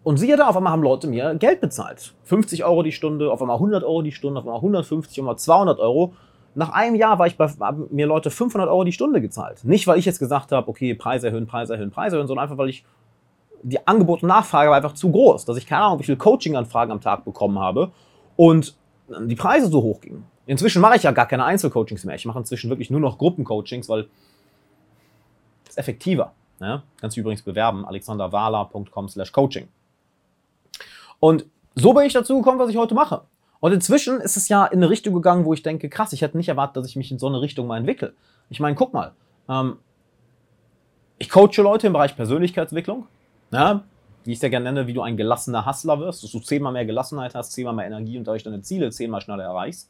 und 0.05 0.17
siehe 0.17 0.37
da, 0.37 0.47
auf 0.47 0.55
einmal 0.55 0.71
haben 0.71 0.83
Leute 0.83 1.07
mir 1.07 1.33
Geld 1.33 1.61
bezahlt. 1.61 2.13
50 2.25 2.63
Euro 2.63 2.83
die 2.83 2.91
Stunde, 2.91 3.31
auf 3.31 3.41
einmal 3.41 3.55
100 3.55 3.83
Euro 3.83 4.03
die 4.03 4.11
Stunde, 4.11 4.39
auf 4.39 4.45
einmal 4.45 4.59
150, 4.59 5.19
auf 5.19 5.23
einmal 5.23 5.37
200 5.37 5.79
Euro. 5.79 6.13
Nach 6.53 6.69
einem 6.69 6.95
Jahr 6.95 7.17
war 7.17 7.25
ich 7.25 7.37
bei, 7.37 7.47
haben 7.59 7.87
mir 7.89 8.05
Leute 8.05 8.29
500 8.29 8.69
Euro 8.69 8.83
die 8.83 8.91
Stunde 8.91 9.19
gezahlt. 9.19 9.65
Nicht, 9.65 9.87
weil 9.87 9.97
ich 9.97 10.05
jetzt 10.05 10.19
gesagt 10.19 10.51
habe, 10.51 10.69
okay, 10.69 10.93
Preis 10.93 11.23
erhöhen, 11.23 11.47
Preis 11.47 11.71
erhöhen, 11.71 11.89
Preis 11.89 12.13
erhöhen, 12.13 12.27
sondern 12.27 12.43
einfach, 12.43 12.59
weil 12.59 12.69
ich 12.69 12.85
die 13.63 13.85
Angebot 13.87 14.21
und 14.21 14.29
Nachfrage 14.29 14.69
war 14.69 14.77
einfach 14.77 14.93
zu 14.93 15.11
groß, 15.11 15.43
dass 15.45 15.57
ich 15.57 15.65
keine 15.65 15.81
Ahnung, 15.81 15.99
wie 15.99 16.03
viele 16.03 16.17
Coaching-Anfragen 16.17 16.91
am 16.91 17.01
Tag 17.01 17.25
bekommen 17.25 17.57
habe 17.57 17.89
und 18.35 18.75
die 19.07 19.35
Preise 19.35 19.69
so 19.69 19.81
hoch 19.81 20.01
gingen. 20.01 20.23
Inzwischen 20.45 20.83
mache 20.83 20.97
ich 20.97 21.03
ja 21.03 21.11
gar 21.13 21.25
keine 21.25 21.45
Einzelcoachings 21.45 22.05
mehr. 22.05 22.13
Ich 22.13 22.25
mache 22.25 22.37
inzwischen 22.37 22.69
wirklich 22.69 22.91
nur 22.91 22.99
noch 22.99 23.17
Gruppencoachings, 23.17 23.89
weil 23.89 24.05
es 25.67 25.77
effektiver. 25.77 26.31
Ja? 26.59 26.83
Kannst 27.01 27.17
du 27.17 27.21
übrigens 27.21 27.41
bewerben, 27.41 27.87
alexanderwala.com 27.87 29.09
slash 29.09 29.31
coaching. 29.31 29.67
Und 31.25 31.47
so 31.73 31.93
bin 31.93 32.05
ich 32.05 32.13
dazu 32.13 32.37
gekommen, 32.37 32.59
was 32.59 32.69
ich 32.69 32.77
heute 32.77 32.93
mache. 32.93 33.21
Und 33.59 33.71
inzwischen 33.71 34.21
ist 34.21 34.37
es 34.37 34.47
ja 34.47 34.63
in 34.63 34.77
eine 34.77 34.91
Richtung 34.91 35.11
gegangen, 35.15 35.43
wo 35.43 35.55
ich 35.55 35.63
denke, 35.63 35.89
krass, 35.89 36.13
ich 36.13 36.21
hätte 36.21 36.37
nicht 36.37 36.49
erwartet, 36.49 36.77
dass 36.77 36.87
ich 36.87 36.95
mich 36.95 37.11
in 37.11 37.17
so 37.17 37.25
eine 37.25 37.41
Richtung 37.41 37.65
mal 37.65 37.77
entwickle. 37.77 38.13
Ich 38.51 38.59
meine, 38.59 38.75
guck 38.75 38.93
mal, 38.93 39.13
ähm, 39.49 39.77
ich 41.17 41.31
coache 41.31 41.63
Leute 41.63 41.87
im 41.87 41.93
Bereich 41.93 42.15
Persönlichkeitsentwicklung, 42.15 43.07
ja, 43.51 43.83
wie 44.23 44.33
ich 44.33 44.37
es 44.37 44.43
ja 44.43 44.49
gerne 44.49 44.65
nenne, 44.65 44.85
wie 44.85 44.93
du 44.93 45.01
ein 45.01 45.17
gelassener 45.17 45.65
Hustler 45.65 45.99
wirst, 45.99 46.23
dass 46.23 46.31
du 46.31 46.39
zehnmal 46.41 46.73
mehr 46.73 46.85
Gelassenheit 46.85 47.33
hast, 47.33 47.53
zehnmal 47.53 47.73
mehr 47.73 47.87
Energie 47.87 48.19
und 48.19 48.27
dadurch 48.27 48.43
deine 48.43 48.61
Ziele 48.61 48.91
zehnmal 48.91 49.21
schneller 49.21 49.45
erreichst. 49.45 49.89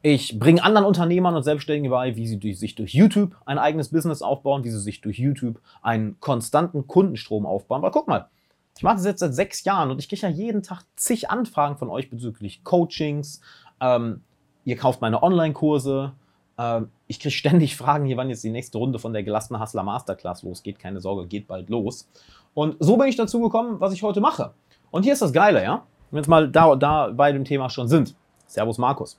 Ich 0.00 0.38
bringe 0.38 0.62
anderen 0.62 0.86
Unternehmern 0.86 1.34
und 1.34 1.42
Selbstständigen 1.42 1.90
bei, 1.90 2.14
wie 2.14 2.28
sie 2.28 2.54
sich 2.54 2.76
durch 2.76 2.94
YouTube 2.94 3.34
ein 3.46 3.58
eigenes 3.58 3.88
Business 3.88 4.22
aufbauen, 4.22 4.62
wie 4.62 4.70
sie 4.70 4.78
sich 4.78 5.00
durch 5.00 5.18
YouTube 5.18 5.60
einen 5.82 6.20
konstanten 6.20 6.86
Kundenstrom 6.86 7.46
aufbauen. 7.46 7.82
Weil 7.82 7.90
guck 7.90 8.06
mal, 8.06 8.28
ich 8.76 8.82
mache 8.82 8.96
das 8.96 9.04
jetzt 9.04 9.20
seit 9.20 9.34
sechs 9.34 9.64
Jahren 9.64 9.90
und 9.90 9.98
ich 9.98 10.08
kriege 10.08 10.22
ja 10.22 10.28
jeden 10.28 10.62
Tag 10.62 10.82
zig 10.96 11.30
Anfragen 11.30 11.76
von 11.76 11.90
euch 11.90 12.10
bezüglich 12.10 12.64
Coachings. 12.64 13.40
Ähm, 13.80 14.22
ihr 14.64 14.76
kauft 14.76 15.00
meine 15.00 15.22
Online-Kurse. 15.22 16.12
Ähm, 16.58 16.90
ich 17.06 17.20
kriege 17.20 17.34
ständig 17.34 17.76
Fragen 17.76 18.06
hier, 18.06 18.16
wann 18.16 18.30
jetzt 18.30 18.44
die 18.44 18.50
nächste 18.50 18.78
Runde 18.78 18.98
von 18.98 19.12
der 19.12 19.22
gelassenen 19.22 19.60
Hustler 19.60 19.82
Masterclass 19.82 20.42
losgeht. 20.42 20.78
Keine 20.78 21.00
Sorge, 21.00 21.26
geht 21.26 21.46
bald 21.46 21.68
los. 21.68 22.08
Und 22.54 22.76
so 22.80 22.96
bin 22.96 23.08
ich 23.08 23.16
dazu 23.16 23.40
gekommen, 23.40 23.80
was 23.80 23.92
ich 23.92 24.02
heute 24.02 24.20
mache. 24.20 24.52
Und 24.90 25.04
hier 25.04 25.12
ist 25.12 25.22
das 25.22 25.32
Geile, 25.32 25.62
ja? 25.62 25.86
Wenn 26.10 26.16
wir 26.16 26.20
jetzt 26.20 26.28
mal 26.28 26.50
da, 26.50 26.74
da 26.76 27.08
bei 27.08 27.32
dem 27.32 27.44
Thema 27.44 27.70
schon 27.70 27.88
sind. 27.88 28.14
Servus 28.46 28.78
Markus. 28.78 29.18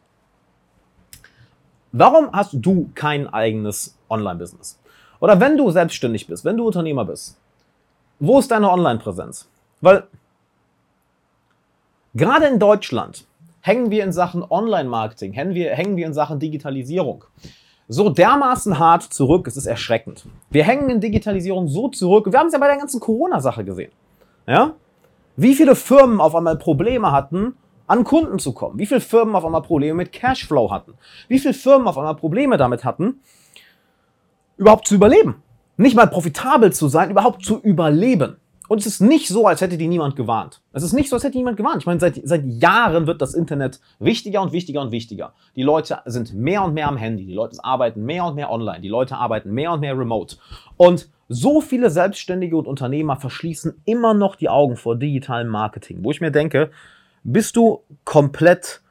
Warum 1.92 2.32
hast 2.32 2.54
du 2.54 2.90
kein 2.96 3.28
eigenes 3.32 3.98
Online-Business? 4.10 4.80
Oder 5.20 5.40
wenn 5.40 5.58
du 5.58 5.70
selbstständig 5.72 6.28
bist, 6.28 6.44
wenn 6.44 6.58
du 6.58 6.66
Unternehmer 6.66 7.06
bist, 7.06 7.40
wo 8.24 8.40
ist 8.40 8.52
deine 8.52 8.72
Online-Präsenz? 8.72 9.50
Weil 9.82 10.08
gerade 12.14 12.46
in 12.48 12.58
Deutschland 12.58 13.28
hängen 13.60 13.92
wir 13.92 14.04
in 14.04 14.14
Sachen 14.14 14.44
Online-Marketing, 14.50 15.34
hängen 15.34 15.54
wir, 15.54 15.72
hängen 15.72 15.98
wir 15.98 16.06
in 16.06 16.14
Sachen 16.14 16.40
Digitalisierung 16.40 17.26
so 17.90 18.10
dermaßen 18.10 18.80
hart 18.80 19.04
zurück, 19.04 19.46
es 19.48 19.58
ist 19.58 19.66
erschreckend. 19.66 20.26
Wir 20.50 20.64
hängen 20.64 20.90
in 20.90 21.02
Digitalisierung 21.02 21.68
so 21.68 21.90
zurück. 21.90 22.32
Wir 22.32 22.40
haben 22.40 22.48
es 22.48 22.54
ja 22.54 22.60
bei 22.60 22.68
der 22.68 22.78
ganzen 22.78 23.02
Corona-Sache 23.02 23.66
gesehen. 23.66 23.92
Ja? 24.48 24.74
Wie 25.36 25.54
viele 25.54 25.76
Firmen 25.76 26.22
auf 26.22 26.34
einmal 26.34 26.58
Probleme 26.58 27.12
hatten, 27.12 27.58
an 27.88 28.06
Kunden 28.06 28.40
zu 28.40 28.54
kommen. 28.54 28.80
Wie 28.80 28.86
viele 28.86 29.02
Firmen 29.02 29.36
auf 29.36 29.44
einmal 29.44 29.62
Probleme 29.62 29.96
mit 29.96 30.14
Cashflow 30.14 30.72
hatten. 30.72 30.94
Wie 31.28 31.40
viele 31.40 31.54
Firmen 31.54 31.88
auf 31.90 31.98
einmal 31.98 32.16
Probleme 32.16 32.56
damit 32.56 32.86
hatten, 32.86 33.20
überhaupt 34.56 34.88
zu 34.88 34.96
überleben 34.96 35.43
nicht 35.78 35.96
mal 35.96 36.08
profitabel 36.08 36.72
zu 36.72 36.88
sein, 36.88 37.12
überhaupt 37.12 37.44
zu 37.44 37.60
überleben. 37.60 38.38
Und 38.70 38.80
es 38.80 38.86
ist 38.86 39.02
nicht 39.02 39.28
so, 39.28 39.46
als 39.46 39.62
hätte 39.62 39.78
die 39.78 39.88
niemand 39.88 40.16
gewarnt. 40.16 40.62
Es 40.72 40.84
ist 40.84 40.94
nicht 40.94 41.10
so, 41.10 41.16
als 41.16 41.24
hätte 41.24 41.38
niemand 41.38 41.58
gewarnt. 41.58 41.82
Ich 41.82 41.86
meine, 41.86 42.00
seit, 42.00 42.20
seit 42.24 42.46
Jahren 42.46 43.08
wird 43.08 43.22
das 43.22 43.34
Internet 43.34 43.80
wichtiger 44.00 44.42
und 44.42 44.54
wichtiger 44.54 44.82
und 44.82 44.92
wichtiger. 44.92 45.34
Die 45.56 45.64
Leute 45.64 46.00
sind 46.06 46.34
mehr 46.34 46.64
und 46.64 46.74
mehr 46.74 46.88
am 46.88 46.98
Handy. 46.98 47.26
Die 47.26 47.34
Leute 47.34 47.58
arbeiten 47.64 48.04
mehr 48.04 48.26
und 48.26 48.36
mehr 48.36 48.52
online. 48.52 48.80
Die 48.80 48.88
Leute 48.88 49.18
arbeiten 49.18 49.52
mehr 49.52 49.74
und 49.74 49.82
mehr 49.82 49.98
remote. 49.98 50.38
Und 50.78 51.10
so 51.28 51.62
viele 51.62 51.90
Selbstständige 51.90 52.56
und 52.56 52.68
Unternehmer 52.68 53.18
verschließen 53.18 53.82
immer 53.86 54.14
noch 54.14 54.36
die 54.36 54.50
Augen 54.50 54.78
vor 54.78 54.96
digitalem 54.96 55.50
Marketing, 55.50 56.00
wo 56.02 56.12
ich 56.12 56.22
mir 56.22 56.32
denke, 56.32 56.72
bist 57.24 57.56
du 57.56 57.82
komplett 58.06 58.82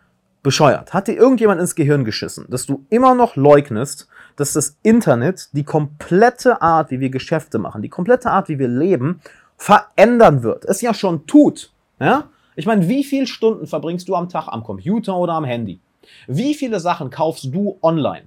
bescheuert? 0.43 0.93
Hat 0.93 1.09
dir 1.09 1.15
irgendjemand 1.15 1.61
ins 1.61 1.75
Gehirn 1.75 2.05
geschissen, 2.05 2.47
dass 2.49 2.67
du 2.67 2.85
immer 2.91 3.15
noch 3.15 3.37
leugnest, 3.37 4.09
dass 4.37 4.53
das 4.55 4.77
Internet 4.83 5.49
die 5.53 5.65
komplette 5.65 6.63
Art, 6.63 6.91
wie 6.91 7.01
wir 7.01 7.11
Geschäfte 7.11 7.59
machen, 7.59 7.83
die 7.83 7.89
komplette 7.89 8.31
Art, 8.31 8.49
wie 8.49 8.59
wir 8.59 8.69
leben, 8.69 9.21
verändern 9.57 10.43
wird. 10.43 10.65
Es 10.65 10.81
ja 10.81 10.95
schon 10.95 11.27
tut. 11.27 11.71
Ja? 12.01 12.25
Ich 12.57 12.67
meine, 12.67 12.89
wie 12.89 13.05
viele 13.05 13.27
Stunden 13.27 13.67
verbringst 13.67 14.09
du 14.09 14.15
am 14.15 14.29
Tag 14.29 14.49
am 14.49 14.65
Computer 14.65 15.17
oder 15.17 15.35
am 15.35 15.45
Handy? 15.45 15.81
Wie 16.27 16.55
viele 16.55 16.81
Sachen 16.81 17.11
kaufst 17.11 17.55
du 17.55 17.79
online? 17.83 18.25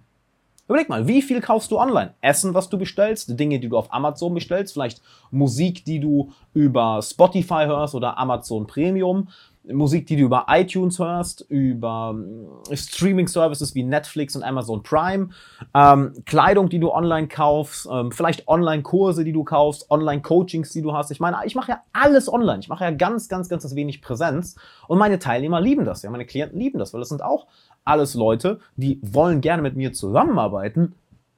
Überleg 0.68 0.90
mal, 0.90 1.08
wie 1.08 1.22
viel 1.22 1.42
kaufst 1.42 1.70
du 1.70 1.78
online? 1.78 2.16
Essen, 2.22 2.56
was 2.56 2.70
du 2.70 2.80
bestellst, 2.80 3.40
Dinge, 3.40 3.60
die 3.60 3.70
du 3.70 3.78
auf 3.78 3.94
Amazon 3.94 4.34
bestellst, 4.34 4.74
vielleicht 4.74 5.00
Musik, 5.30 5.86
die 5.86 6.00
du 6.00 6.32
über 6.56 7.02
Spotify 7.04 7.66
hörst 7.66 7.94
oder 7.94 8.18
Amazon 8.18 8.66
Premium, 8.66 9.28
Musik, 9.72 10.08
die 10.08 10.16
du 10.16 10.24
über 10.24 10.46
iTunes 10.50 11.00
hörst, 11.00 11.46
über 11.50 12.14
ähm, 12.16 12.48
Streaming-Services 12.72 13.76
wie 13.76 13.84
Netflix 13.84 14.36
und 14.36 14.44
Amazon 14.44 14.84
Prime, 14.84 15.30
ähm, 15.74 16.14
Kleidung, 16.26 16.70
die 16.70 16.80
du 16.80 16.92
online 16.92 17.28
kaufst, 17.28 17.88
ähm, 17.92 18.12
vielleicht 18.12 18.48
Online-Kurse, 18.48 19.24
die 19.24 19.34
du 19.34 19.44
kaufst, 19.44 19.90
Online-Coachings, 19.90 20.72
die 20.72 20.82
du 20.82 20.94
hast. 20.94 21.12
Ich 21.12 21.20
meine, 21.20 21.38
ich 21.46 21.56
mache 21.56 21.72
ja 21.72 21.82
alles 21.94 22.32
online. 22.32 22.60
Ich 22.60 22.70
mache 22.70 22.84
ja 22.84 22.92
ganz, 22.92 23.30
ganz, 23.30 23.50
ganz 23.50 23.76
wenig 23.76 24.02
Präsenz 24.02 24.56
und 24.88 24.98
meine 24.98 25.20
Teilnehmer 25.20 25.62
lieben 25.62 25.86
das. 25.86 26.04
Ja, 26.04 26.10
meine 26.10 26.26
Klienten 26.26 26.60
lieben 26.60 26.80
das, 26.80 26.94
weil 26.94 27.02
das 27.02 27.10
sind 27.10 27.24
auch 27.24 27.48
alles 27.86 28.16
Leute, 28.16 28.60
die 28.76 29.00
wollen 29.04 29.42
gerne 29.42 29.62
mit 29.62 29.76
mir 29.76 29.94
zusammenarbeiten, 29.94 30.96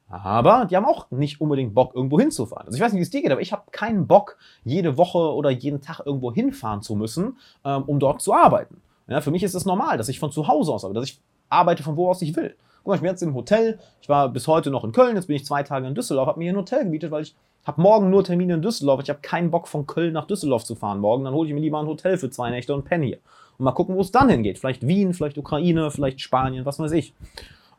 aber 0.08 0.66
die 0.66 0.76
haben 0.76 0.86
auch 0.86 1.10
nicht 1.10 1.40
unbedingt 1.40 1.74
Bock, 1.74 1.94
irgendwo 1.94 2.18
hinzufahren. 2.18 2.66
Also 2.66 2.76
ich 2.76 2.82
weiß 2.82 2.92
nicht, 2.92 3.00
wie 3.00 3.04
es 3.04 3.10
dir 3.10 3.22
geht, 3.22 3.30
aber 3.30 3.40
ich 3.40 3.52
habe 3.52 3.64
keinen 3.70 4.06
Bock, 4.06 4.38
jede 4.64 4.96
Woche 4.96 5.18
oder 5.18 5.50
jeden 5.50 5.80
Tag 5.80 6.00
irgendwo 6.04 6.32
hinfahren 6.32 6.82
zu 6.82 6.94
müssen, 6.96 7.36
ähm, 7.64 7.84
um 7.84 7.98
dort 7.98 8.22
zu 8.22 8.32
arbeiten. 8.32 8.80
Ja, 9.06 9.20
für 9.20 9.30
mich 9.30 9.42
ist 9.42 9.54
es 9.54 9.64
normal, 9.64 9.96
dass 9.98 10.08
ich 10.08 10.18
von 10.18 10.32
zu 10.32 10.48
Hause 10.48 10.72
aus 10.72 10.84
arbeite, 10.84 11.00
dass 11.00 11.10
ich 11.10 11.20
arbeite 11.48 11.82
von 11.82 11.96
wo 11.96 12.08
aus 12.10 12.22
ich 12.22 12.36
will. 12.36 12.56
Guck 12.78 12.86
mal, 12.86 12.94
ich 12.94 13.00
bin 13.00 13.10
jetzt 13.10 13.22
im 13.22 13.34
Hotel, 13.34 13.78
ich 14.00 14.08
war 14.08 14.28
bis 14.28 14.46
heute 14.46 14.70
noch 14.70 14.84
in 14.84 14.92
Köln, 14.92 15.16
jetzt 15.16 15.26
bin 15.26 15.36
ich 15.36 15.44
zwei 15.44 15.62
Tage 15.62 15.86
in 15.86 15.94
Düsseldorf, 15.94 16.28
habe 16.28 16.38
mir 16.38 16.44
hier 16.44 16.52
ein 16.52 16.58
Hotel 16.58 16.84
gemietet, 16.84 17.10
weil 17.10 17.22
ich 17.22 17.34
habe 17.66 17.82
morgen 17.82 18.08
nur 18.08 18.24
Termine 18.24 18.54
in 18.54 18.62
Düsseldorf. 18.62 19.02
Ich 19.02 19.10
habe 19.10 19.20
keinen 19.20 19.50
Bock 19.50 19.68
von 19.68 19.86
Köln 19.86 20.14
nach 20.14 20.26
Düsseldorf 20.26 20.64
zu 20.64 20.74
fahren 20.74 21.00
morgen, 21.00 21.24
dann 21.24 21.34
hole 21.34 21.48
ich 21.48 21.54
mir 21.54 21.60
lieber 21.60 21.78
ein 21.78 21.86
Hotel 21.86 22.16
für 22.16 22.30
zwei 22.30 22.50
Nächte 22.50 22.74
und 22.74 22.84
penne 22.84 23.04
hier. 23.06 23.18
Und 23.58 23.64
mal 23.64 23.72
gucken, 23.72 23.96
wo 23.96 24.00
es 24.00 24.10
dann 24.10 24.28
hingeht. 24.28 24.58
Vielleicht 24.58 24.86
Wien, 24.86 25.12
vielleicht 25.12 25.36
Ukraine, 25.36 25.90
vielleicht 25.90 26.20
Spanien, 26.20 26.64
was 26.64 26.78
weiß 26.78 26.92
ich. 26.92 27.12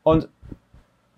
Und 0.02 0.28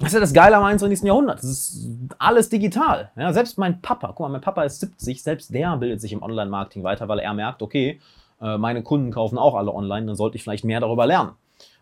das 0.02 0.09
ist 0.09 0.14
ja 0.14 0.21
das 0.21 0.32
Geile 0.32 0.56
am 0.56 0.64
21. 0.64 1.04
Jahrhundert. 1.04 1.38
Das 1.38 1.44
ist 1.44 1.88
alles 2.18 2.49
digital. 2.49 3.12
Ja, 3.14 3.32
selbst 3.32 3.56
mein 3.56 3.80
Papa, 3.80 4.09
guck 4.09 4.18
mal, 4.18 4.30
mein 4.30 4.40
Papa 4.40 4.64
ist 4.64 4.80
70, 4.80 5.23
selbst 5.23 5.54
der 5.54 5.76
bildet 5.76 6.00
sich 6.00 6.12
im 6.12 6.25
Online-Marketing 6.25 6.82
weiter, 6.82 7.06
weil 7.06 7.21
er 7.21 7.32
merkt, 7.35 7.62
okay, 7.62 8.00
äh, 8.40 8.59
meine 8.59 8.82
Kunden 8.82 9.12
kaufen 9.12 9.38
auch 9.38 9.54
alle 9.54 9.73
online, 9.73 10.06
dann 10.06 10.16
sollte 10.16 10.37
ich 10.37 10.42
vielleicht 10.42 10.64
mehr 10.64 10.80
darüber 10.80 11.06
lernen. 11.06 11.30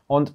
Und 0.06 0.34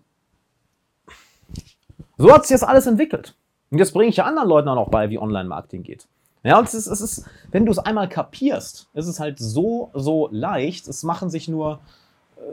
so 2.18 2.34
hat 2.34 2.48
sich 2.48 2.56
das 2.56 2.64
alles 2.64 2.88
entwickelt. 2.88 3.36
Und 3.70 3.78
jetzt 3.78 3.94
bringe 3.94 4.10
ich 4.10 4.18
ja 4.18 4.26
anderen 4.26 4.50
Leuten 4.50 4.68
auch 4.68 4.76
noch 4.76 4.90
bei, 4.90 5.12
wie 5.12 5.20
Online-Marketing 5.20 5.84
geht. 5.84 6.08
Ja, 6.42 6.58
und 6.58 6.68
es 6.68 6.74
ist, 6.74 6.88
es 6.88 7.02
ist, 7.02 7.26
wenn 7.52 7.68
du 7.68 7.72
es 7.72 7.78
einmal 7.78 8.10
kapierst, 8.10 8.90
ist 8.96 9.06
es 9.06 9.20
halt 9.20 9.38
so, 9.38 9.92
so 9.94 10.28
leicht. 10.32 10.88
Es 10.88 11.04
machen 11.04 11.30
sich 11.30 11.48
nur 11.48 11.82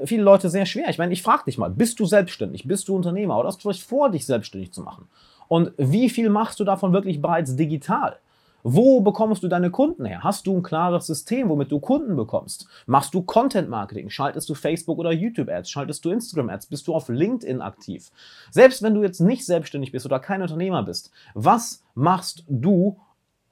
viele 0.05 0.23
Leute 0.23 0.49
sehr 0.49 0.67
schwer. 0.67 0.89
Ich 0.89 0.99
meine, 0.99 1.13
ich 1.13 1.23
frage 1.23 1.45
dich 1.47 1.59
mal, 1.59 1.71
bist 1.71 2.01
du 2.01 2.07
selbstständig, 2.07 2.67
bist 2.67 2.89
du 2.89 2.97
Unternehmer 2.97 3.39
oder 3.39 3.49
hast 3.49 3.59
du 3.59 3.63
vielleicht 3.63 3.87
vor, 3.87 4.11
dich 4.11 4.27
selbstständig 4.27 4.73
zu 4.73 4.83
machen? 4.83 5.09
Und 5.49 5.73
wie 5.77 6.09
viel 6.09 6.31
machst 6.31 6.61
du 6.61 6.65
davon 6.65 6.93
wirklich 6.93 7.21
bereits 7.21 7.57
digital? 7.57 8.19
Wo 8.65 9.01
bekommst 9.01 9.43
du 9.43 9.49
deine 9.49 9.71
Kunden 9.71 10.05
her? 10.05 10.23
Hast 10.23 10.47
du 10.47 10.57
ein 10.57 10.63
klares 10.63 11.07
System, 11.07 11.49
womit 11.49 11.73
du 11.73 11.81
Kunden 11.81 12.15
bekommst? 12.15 12.69
Machst 12.87 13.13
du 13.13 13.23
Content 13.23 13.69
Marketing? 13.69 14.09
Schaltest 14.09 14.49
du 14.49 14.55
Facebook 14.55 14.99
oder 14.99 15.13
YouTube 15.13 15.49
Ads? 15.49 15.69
Schaltest 15.69 16.05
du 16.05 16.11
Instagram 16.11 16.49
Ads? 16.49 16.67
Bist 16.67 16.87
du 16.87 16.95
auf 16.95 17.09
LinkedIn 17.09 17.61
aktiv? 17.61 18.13
Selbst 18.53 18.83
wenn 18.83 18.95
du 18.95 19.03
jetzt 19.03 19.21
nicht 19.21 19.45
selbstständig 19.45 19.91
bist 19.91 20.07
oder 20.07 20.21
kein 20.21 20.43
Unternehmer 20.43 20.85
bist, 20.85 21.11
was 21.35 21.83
machst 21.95 22.45
du 22.49 22.99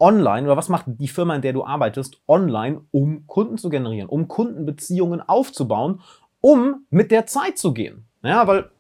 online 0.00 0.46
oder 0.46 0.56
was 0.56 0.68
macht 0.68 0.86
die 0.86 1.08
Firma, 1.08 1.34
in 1.34 1.42
der 1.42 1.52
du 1.52 1.64
arbeitest, 1.64 2.20
online, 2.26 2.80
um 2.90 3.26
Kunden 3.26 3.58
zu 3.58 3.68
generieren, 3.68 4.08
um 4.08 4.28
Kundenbeziehungen 4.28 5.20
aufzubauen 5.20 6.00
um 6.40 6.86
mit 6.90 7.10
der 7.10 7.26
Zeit 7.26 7.58
zu 7.58 7.72
gehen. 7.72 8.04
Ja, 8.22 8.46
weil 8.46 8.70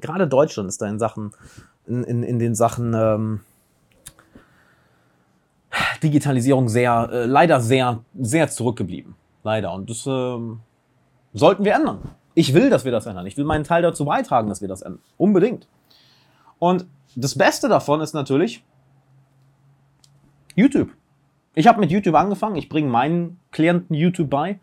gerade 0.00 0.26
Deutschland 0.26 0.68
ist 0.68 0.80
da 0.80 0.86
in 0.88 0.98
Sachen, 0.98 1.32
in, 1.86 2.04
in, 2.04 2.22
in 2.22 2.38
den 2.38 2.54
Sachen 2.54 2.94
ähm, 2.94 3.40
Digitalisierung 6.02 6.68
sehr, 6.68 7.08
äh, 7.12 7.24
leider 7.26 7.60
sehr, 7.60 8.04
sehr 8.18 8.48
zurückgeblieben. 8.48 9.14
Leider. 9.42 9.72
Und 9.72 9.90
das 9.90 10.06
äh, 10.06 10.38
sollten 11.32 11.64
wir 11.64 11.74
ändern. 11.74 12.10
Ich 12.34 12.54
will, 12.54 12.70
dass 12.70 12.84
wir 12.84 12.92
das 12.92 13.06
ändern. 13.06 13.26
Ich 13.26 13.36
will 13.36 13.44
meinen 13.44 13.64
Teil 13.64 13.82
dazu 13.82 14.04
beitragen, 14.04 14.48
dass 14.48 14.60
wir 14.60 14.68
das 14.68 14.82
ändern. 14.82 15.02
Unbedingt. 15.16 15.66
Und 16.58 16.86
das 17.16 17.36
Beste 17.36 17.68
davon 17.68 18.00
ist 18.00 18.14
natürlich 18.14 18.64
YouTube. 20.54 20.90
Ich 21.54 21.66
habe 21.66 21.80
mit 21.80 21.90
YouTube 21.90 22.14
angefangen. 22.14 22.56
Ich 22.56 22.68
bringe 22.68 22.88
meinen 22.88 23.40
Klienten 23.50 23.94
YouTube 23.94 24.30
bei. 24.30 24.60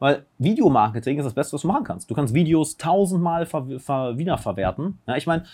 Weil 0.00 0.26
Videomarketing 0.38 1.18
ist 1.18 1.26
das 1.26 1.34
Beste, 1.34 1.52
was 1.52 1.62
du 1.62 1.68
machen 1.68 1.84
kannst. 1.84 2.10
Du 2.10 2.14
kannst 2.14 2.34
Videos 2.34 2.76
tausendmal 2.76 3.46
ver 3.46 3.66
ver 3.78 4.18
wiederverwerten. 4.18 4.98
Ja, 5.06 5.16
ich 5.16 5.26
meine, 5.26 5.44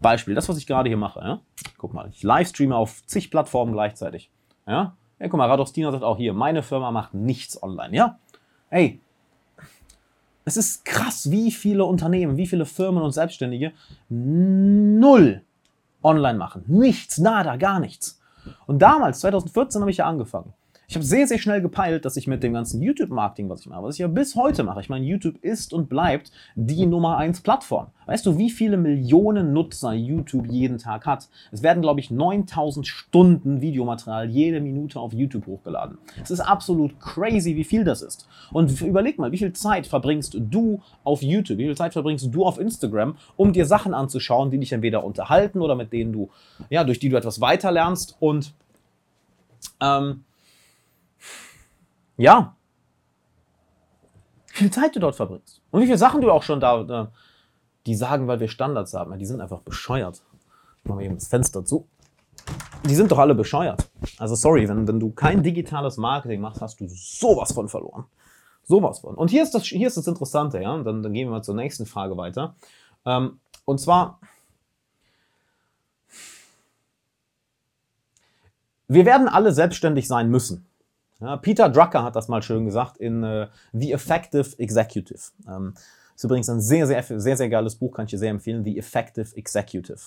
Beispiel, 0.00 0.34
das, 0.34 0.48
was 0.48 0.56
ich 0.56 0.66
gerade 0.66 0.88
hier 0.88 0.96
mache. 0.96 1.20
Ja? 1.20 1.40
Guck 1.78 1.94
mal, 1.94 2.08
ich 2.10 2.22
livestreame 2.22 2.74
auf 2.74 3.06
zig 3.06 3.30
Plattformen 3.30 3.72
gleichzeitig. 3.72 4.30
Ja, 4.66 4.96
ja 5.20 5.28
guck 5.28 5.38
mal, 5.38 5.48
Radostina 5.48 5.92
sagt 5.92 6.02
auch 6.02 6.16
hier, 6.16 6.32
meine 6.32 6.62
Firma 6.62 6.90
macht 6.90 7.14
nichts 7.14 7.62
online. 7.62 7.94
Ja, 7.94 8.18
hey, 8.70 9.00
es 10.46 10.56
ist 10.56 10.84
krass, 10.84 11.30
wie 11.30 11.50
viele 11.50 11.84
Unternehmen, 11.84 12.36
wie 12.36 12.46
viele 12.46 12.66
Firmen 12.66 13.02
und 13.02 13.12
Selbstständige 13.12 13.72
null 14.08 15.42
online 16.02 16.38
machen. 16.38 16.64
Nichts, 16.66 17.18
nada, 17.18 17.56
gar 17.56 17.80
nichts. 17.80 18.20
Und 18.66 18.80
damals, 18.80 19.20
2014, 19.20 19.80
habe 19.80 19.90
ich 19.90 19.98
ja 19.98 20.06
angefangen. 20.06 20.52
Ich 20.94 20.96
habe 20.96 21.06
sehr, 21.06 21.26
sehr 21.26 21.38
schnell 21.38 21.60
gepeilt, 21.60 22.04
dass 22.04 22.16
ich 22.16 22.28
mit 22.28 22.44
dem 22.44 22.52
ganzen 22.52 22.80
YouTube-Marketing, 22.80 23.48
was 23.48 23.62
ich 23.62 23.66
mache, 23.66 23.82
was 23.82 23.96
ich 23.96 23.98
ja 23.98 24.06
bis 24.06 24.36
heute 24.36 24.62
mache, 24.62 24.80
ich 24.80 24.88
meine, 24.88 25.04
YouTube 25.04 25.42
ist 25.42 25.72
und 25.72 25.88
bleibt 25.88 26.30
die 26.54 26.86
Nummer 26.86 27.16
1 27.16 27.40
Plattform. 27.40 27.88
Weißt 28.06 28.24
du, 28.24 28.38
wie 28.38 28.48
viele 28.48 28.76
Millionen 28.76 29.52
Nutzer 29.52 29.92
YouTube 29.92 30.46
jeden 30.46 30.78
Tag 30.78 31.04
hat? 31.04 31.28
Es 31.50 31.64
werden, 31.64 31.82
glaube 31.82 31.98
ich, 31.98 32.12
9000 32.12 32.86
Stunden 32.86 33.60
Videomaterial 33.60 34.30
jede 34.30 34.60
Minute 34.60 35.00
auf 35.00 35.12
YouTube 35.12 35.48
hochgeladen. 35.48 35.98
Es 36.22 36.30
ist 36.30 36.38
absolut 36.38 37.00
crazy, 37.00 37.56
wie 37.56 37.64
viel 37.64 37.82
das 37.82 38.00
ist. 38.00 38.28
Und 38.52 38.80
überleg 38.80 39.18
mal, 39.18 39.32
wie 39.32 39.38
viel 39.38 39.52
Zeit 39.52 39.88
verbringst 39.88 40.36
du 40.38 40.80
auf 41.02 41.22
YouTube, 41.22 41.58
wie 41.58 41.64
viel 41.64 41.76
Zeit 41.76 41.92
verbringst 41.92 42.32
du 42.32 42.46
auf 42.46 42.60
Instagram, 42.60 43.16
um 43.34 43.52
dir 43.52 43.66
Sachen 43.66 43.94
anzuschauen, 43.94 44.52
die 44.52 44.60
dich 44.60 44.70
entweder 44.70 45.02
unterhalten 45.02 45.60
oder 45.60 45.74
mit 45.74 45.92
denen 45.92 46.12
du, 46.12 46.30
ja, 46.70 46.84
durch 46.84 47.00
die 47.00 47.08
du 47.08 47.16
etwas 47.16 47.40
weiterlernst 47.40 48.16
und 48.20 48.54
ähm, 49.80 50.20
ja. 52.16 52.56
Wie 54.48 54.58
viel 54.58 54.70
Zeit 54.70 54.94
du 54.94 55.00
dort 55.00 55.16
verbringst. 55.16 55.62
Und 55.70 55.80
wie 55.80 55.86
viele 55.86 55.98
Sachen 55.98 56.20
du 56.20 56.30
auch 56.30 56.42
schon 56.42 56.60
da, 56.60 56.82
da 56.82 57.12
die 57.86 57.94
sagen, 57.94 58.26
weil 58.26 58.40
wir 58.40 58.48
Standards 58.48 58.94
haben. 58.94 59.16
Die 59.18 59.26
sind 59.26 59.40
einfach 59.40 59.60
bescheuert. 59.60 60.22
Machen 60.84 60.98
wir 60.98 61.06
eben 61.06 61.16
das 61.16 61.28
Fenster 61.28 61.64
zu. 61.64 61.86
Die 62.84 62.94
sind 62.94 63.10
doch 63.10 63.18
alle 63.18 63.34
bescheuert. 63.34 63.88
Also 64.18 64.34
sorry, 64.34 64.68
wenn, 64.68 64.86
wenn 64.86 65.00
du 65.00 65.10
kein 65.10 65.42
digitales 65.42 65.96
Marketing 65.96 66.40
machst, 66.40 66.60
hast 66.60 66.80
du 66.80 66.86
sowas 66.88 67.52
von 67.52 67.68
verloren. 67.68 68.04
Sowas 68.64 69.00
von. 69.00 69.14
Und 69.14 69.30
hier 69.30 69.42
ist 69.42 69.54
das, 69.54 69.64
hier 69.64 69.88
ist 69.88 69.96
das 69.96 70.06
Interessante, 70.06 70.60
ja. 70.60 70.76
Dann, 70.82 71.02
dann 71.02 71.12
gehen 71.12 71.28
wir 71.28 71.32
mal 71.32 71.42
zur 71.42 71.54
nächsten 71.54 71.86
Frage 71.86 72.16
weiter. 72.16 72.54
Ähm, 73.04 73.40
und 73.64 73.80
zwar, 73.80 74.20
wir 78.88 79.04
werden 79.04 79.28
alle 79.28 79.52
selbstständig 79.52 80.06
sein 80.06 80.30
müssen. 80.30 80.66
Ja, 81.20 81.36
Peter 81.36 81.68
Drucker 81.68 82.02
hat 82.02 82.16
das 82.16 82.28
mal 82.28 82.42
schön 82.42 82.64
gesagt 82.64 82.96
in 82.98 83.22
äh, 83.22 83.48
The 83.72 83.92
Effective 83.92 84.58
Executive. 84.58 85.20
Ähm, 85.48 85.74
ist 86.14 86.24
übrigens 86.24 86.48
ein 86.48 86.60
sehr, 86.60 86.86
sehr, 86.86 87.02
sehr, 87.02 87.36
sehr 87.36 87.48
geiles 87.48 87.76
Buch, 87.76 87.92
kann 87.92 88.04
ich 88.04 88.10
dir 88.10 88.18
sehr 88.18 88.30
empfehlen, 88.30 88.64
The 88.64 88.78
Effective 88.78 89.36
Executive. 89.36 89.98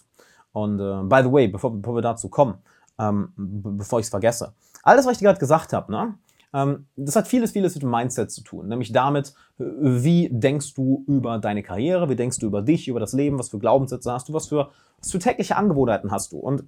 Und 0.53 0.79
äh, 0.79 1.03
by 1.03 1.21
the 1.23 1.31
way, 1.31 1.47
bevor, 1.47 1.73
bevor 1.73 1.95
wir 1.95 2.01
dazu 2.01 2.29
kommen, 2.29 2.55
ähm, 2.99 3.31
bevor 3.35 3.99
ich 3.99 4.05
es 4.05 4.09
vergesse, 4.09 4.53
alles, 4.83 5.05
was 5.05 5.13
ich 5.13 5.17
dir 5.19 5.25
gerade 5.25 5.39
gesagt 5.39 5.73
habe, 5.73 5.91
ne, 5.91 6.15
ähm, 6.53 6.87
das 6.95 7.15
hat 7.15 7.27
vieles, 7.27 7.51
vieles 7.51 7.75
mit 7.75 7.83
dem 7.83 7.91
Mindset 7.91 8.31
zu 8.31 8.41
tun. 8.41 8.67
Nämlich 8.67 8.91
damit, 8.91 9.33
wie 9.57 10.29
denkst 10.31 10.73
du 10.73 11.03
über 11.07 11.37
deine 11.39 11.61
Karriere, 11.61 12.09
wie 12.09 12.15
denkst 12.15 12.39
du 12.39 12.47
über 12.47 12.61
dich, 12.61 12.87
über 12.87 12.99
das 12.99 13.13
Leben, 13.13 13.37
was 13.37 13.49
für 13.49 13.59
Glaubenssätze 13.59 14.11
hast 14.11 14.29
du, 14.29 14.33
was 14.33 14.47
für, 14.47 14.69
was 14.99 15.11
für 15.11 15.19
tägliche 15.19 15.55
Angewohnheiten 15.55 16.11
hast 16.11 16.31
du. 16.31 16.37
Und 16.37 16.63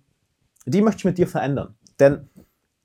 die 0.65 0.81
möchte 0.81 0.99
ich 0.99 1.05
mit 1.05 1.17
dir 1.17 1.27
verändern. 1.27 1.75
Denn 1.99 2.29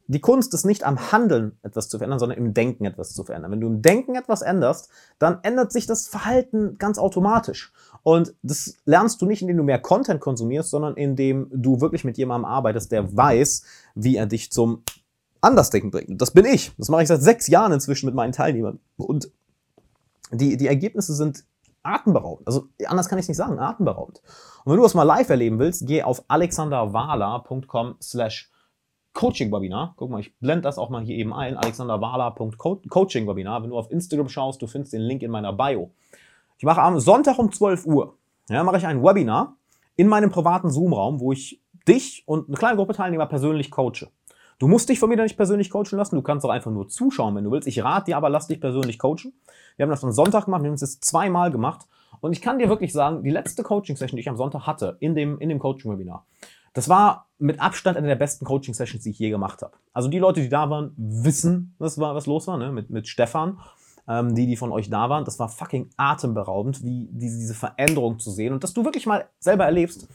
die 0.07 0.21
Kunst 0.21 0.53
ist 0.53 0.65
nicht 0.65 0.85
am 0.85 1.13
Handeln 1.13 1.59
etwas 1.63 1.89
zu 1.89 1.99
verändern, 1.99 2.19
sondern 2.19 2.39
im 2.39 2.53
Denken 2.53 2.85
etwas 2.85 3.15
zu 3.15 3.25
verändern. 3.25 3.53
Wenn 3.53 3.61
du 3.61 3.69
im 3.69 3.83
Denken 3.83 4.17
etwas 4.17 4.43
änderst, 4.43 4.91
dann 5.19 5.39
ändert 5.43 5.73
sich 5.73 5.87
das 5.87 6.07
Verhalten 6.09 6.77
ganz 6.79 6.99
automatisch. 6.99 7.73
Und 8.03 8.35
das 8.43 8.77
lernst 8.85 9.23
du 9.23 9.27
nicht, 9.27 9.41
indem 9.41 9.57
du 9.57 9.63
mehr 9.63 9.79
Content 9.79 10.21
konsumierst, 10.21 10.71
sondern 10.71 10.95
indem 10.97 11.49
du 11.53 11.81
wirklich 11.81 12.05
mit 12.05 12.19
jemandem 12.19 12.45
arbeitest, 12.45 12.93
der 12.93 13.17
weiß, 13.17 13.65
wie 13.95 14.17
er 14.17 14.27
dich 14.27 14.53
zum 14.53 14.83
Andersdenken 15.41 15.91
bringt. 15.91 16.21
Das 16.21 16.33
bin 16.33 16.45
ich. 16.45 16.73
Das 16.77 16.91
mache 16.91 17.03
ich 17.03 17.09
seit 17.09 17.23
sechs 17.23 17.47
Jahren 17.47 17.73
inzwischen 17.73 18.07
mit 18.07 18.15
meinen 18.15 18.33
Teilnehmern. 18.33 18.81
Und 18.97 19.31
die, 20.33 20.57
die 20.57 20.67
Ergebnisse 20.67 21.15
sind 21.15 21.45
atemberaubend. 21.83 22.47
Also 22.47 22.69
anders 22.87 23.09
kann 23.09 23.19
ich 23.19 23.25
es 23.25 23.29
nicht 23.29 23.37
sagen, 23.37 23.59
atemberaubend. 23.59 24.23
Und 24.65 24.73
wenn 24.73 24.77
du 24.77 24.83
das 24.83 24.95
mal 24.95 25.03
live 25.03 25.29
erleben 25.29 25.59
willst, 25.59 25.87
geh 25.87 26.03
auf 26.03 26.25
alexanderwala.com 26.29 27.97
slash 28.03 28.51
Coaching-Webinar. 29.15 29.95
Guck 29.97 30.11
mal, 30.11 30.21
ich 30.21 30.37
blende 30.39 30.63
das 30.63 30.79
auch 30.79 30.91
mal 30.91 31.03
hier 31.03 31.17
eben 31.17 31.33
ein. 31.33 31.57
alexanderwala.coaching-Webinar. 31.57 33.63
Wenn 33.63 33.71
du 33.71 33.79
auf 33.79 33.91
Instagram 33.91 34.29
schaust, 34.29 34.61
du 34.61 34.67
findest 34.67 34.93
den 34.93 35.01
Link 35.01 35.23
in 35.23 35.31
meiner 35.31 35.53
Bio. 35.53 35.91
Ich 36.59 36.65
mache 36.65 36.83
am 36.83 37.01
Sonntag 37.01 37.39
um 37.39 37.51
12 37.51 37.87
Uhr, 37.87 38.15
ja, 38.49 38.63
mache 38.63 38.77
ich 38.77 38.87
ein 38.87 39.03
Webinar 39.03 39.57
in 39.97 40.09
meinem 40.09 40.31
privaten 40.31 40.71
Zoom-Raum, 40.71 41.21
wo 41.21 41.33
ich 41.33 41.61
dich 41.89 42.25
und 42.27 42.49
eine 42.49 42.57
kleine 42.57 42.77
Gruppe 42.77 42.95
Teilnehmer 42.95 43.27
persönlich 43.27 43.71
coache. 43.71 44.09
Du 44.59 44.69
musst 44.69 44.89
dich 44.89 44.99
von 44.99 45.09
mir 45.09 45.17
da 45.17 45.25
nicht 45.25 45.37
persönlich 45.37 45.71
coachen 45.71 45.99
lassen. 45.99 46.15
Du 46.15 46.23
kannst 46.23 46.47
auch 46.47 46.51
einfach 46.51 46.71
nur 46.71 46.89
zuschauen, 46.89 47.35
wenn 47.35 47.45
du 47.45 47.51
willst. 47.51 47.67
Ich 47.67 47.83
rate 47.83 48.07
dir 48.07 48.17
aber, 48.17 48.31
lass 48.31 48.47
dich 48.47 48.61
persönlich 48.61 48.99
coachen. 48.99 49.33
Wir 49.77 49.85
haben 49.85 49.91
das 49.91 50.05
am 50.05 50.13
Sonntag 50.13 50.45
gemacht. 50.45 50.63
Wir 50.63 50.69
haben 50.69 50.75
es 50.75 50.81
jetzt 50.81 51.05
zweimal 51.05 51.51
gemacht. 51.51 51.87
Und 52.21 52.33
ich 52.33 52.41
kann 52.41 52.59
dir 52.59 52.69
wirklich 52.69 52.93
sagen, 52.93 53.25
die 53.25 53.31
letzte 53.31 53.63
Coaching-Session, 53.63 54.17
die 54.17 54.21
ich 54.21 54.29
am 54.29 54.37
Sonntag 54.37 54.67
hatte, 54.67 54.97
in 55.01 55.15
dem, 55.15 55.39
in 55.41 55.49
dem 55.49 55.59
Coaching-Webinar, 55.59 56.25
das 56.75 56.89
war 56.89 57.29
mit 57.39 57.61
Abstand 57.61 57.97
eine 57.97 58.09
der 58.09 58.17
besten 58.17 58.45
Coaching-Sessions, 58.45 59.03
die 59.05 59.11
ich 59.11 59.19
je 59.19 59.31
gemacht 59.31 59.63
habe. 59.63 59.73
Also 59.93 60.09
die 60.09 60.19
Leute, 60.19 60.41
die 60.41 60.49
da 60.49 60.69
waren, 60.69 60.93
wissen, 60.97 61.75
was, 61.79 61.99
war, 61.99 62.15
was 62.15 62.27
los 62.27 62.47
war, 62.47 62.59
ne? 62.59 62.71
mit, 62.71 62.91
mit 62.91 63.09
Stefan. 63.09 63.59
Ähm, 64.07 64.35
die, 64.35 64.47
die 64.47 64.57
von 64.57 64.71
euch 64.71 64.91
da 64.91 65.09
waren, 65.09 65.25
das 65.25 65.39
war 65.39 65.49
fucking 65.49 65.89
atemberaubend, 65.97 66.85
wie 66.85 67.09
diese, 67.11 67.39
diese 67.39 67.55
Veränderung 67.55 68.19
zu 68.19 68.31
sehen 68.31 68.53
und 68.53 68.63
dass 68.63 68.75
du 68.75 68.85
wirklich 68.85 69.07
mal 69.07 69.25
selber 69.39 69.65
erlebst, 69.65 70.09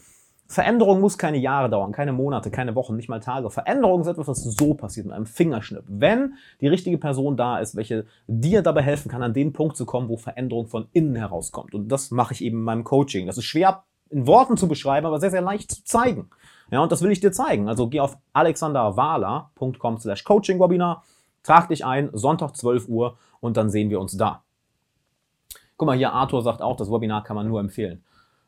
Veränderung 0.46 1.00
muss 1.00 1.16
keine 1.16 1.38
Jahre 1.38 1.70
dauern, 1.70 1.92
keine 1.92 2.12
Monate, 2.12 2.50
keine 2.50 2.74
Wochen, 2.74 2.96
nicht 2.96 3.08
mal 3.08 3.20
Tage. 3.20 3.50
Veränderung 3.50 4.00
ist 4.00 4.08
etwas, 4.08 4.26
was 4.26 4.42
so 4.42 4.74
passiert 4.74 5.06
mit 5.06 5.14
einem 5.14 5.26
Fingerschnipp. 5.26 5.84
Wenn 5.86 6.34
die 6.60 6.66
richtige 6.66 6.98
Person 6.98 7.36
da 7.36 7.60
ist, 7.60 7.76
welche 7.76 8.04
dir 8.26 8.62
dabei 8.62 8.82
helfen 8.82 9.08
kann, 9.08 9.22
an 9.22 9.32
den 9.32 9.52
Punkt 9.52 9.76
zu 9.76 9.86
kommen, 9.86 10.08
wo 10.08 10.16
Veränderung 10.16 10.66
von 10.66 10.88
innen 10.92 11.14
herauskommt. 11.14 11.72
Und 11.72 11.88
das 11.88 12.10
mache 12.10 12.34
ich 12.34 12.42
eben 12.42 12.58
in 12.58 12.64
meinem 12.64 12.82
Coaching. 12.82 13.26
Das 13.26 13.38
ist 13.38 13.44
schwer 13.44 13.84
in 14.10 14.26
Worten 14.26 14.56
zu 14.56 14.66
beschreiben, 14.66 15.06
aber 15.06 15.20
sehr, 15.20 15.30
sehr 15.30 15.40
leicht 15.40 15.70
zu 15.70 15.84
zeigen. 15.84 16.30
Ja, 16.70 16.82
und 16.82 16.92
das 16.92 17.02
will 17.02 17.10
ich 17.10 17.20
dir 17.20 17.32
zeigen. 17.32 17.68
Also 17.68 17.88
geh 17.88 18.00
auf 18.00 18.16
alexanderwala.com 18.32 19.98
slash 19.98 20.24
coaching-webinar, 20.24 21.04
trag 21.42 21.68
dich 21.68 21.84
ein, 21.84 22.10
Sonntag 22.12 22.56
12 22.56 22.88
Uhr 22.88 23.18
und 23.40 23.56
dann 23.56 23.70
sehen 23.70 23.90
wir 23.90 24.00
uns 24.00 24.16
da. 24.16 24.42
Guck 25.76 25.86
mal, 25.86 25.96
hier 25.96 26.12
Arthur 26.12 26.42
sagt 26.42 26.62
auch, 26.62 26.76
das 26.76 26.90
Webinar 26.90 27.24
kann 27.24 27.36
man 27.36 27.48
nur 27.48 27.58
empfehlen. 27.60 28.04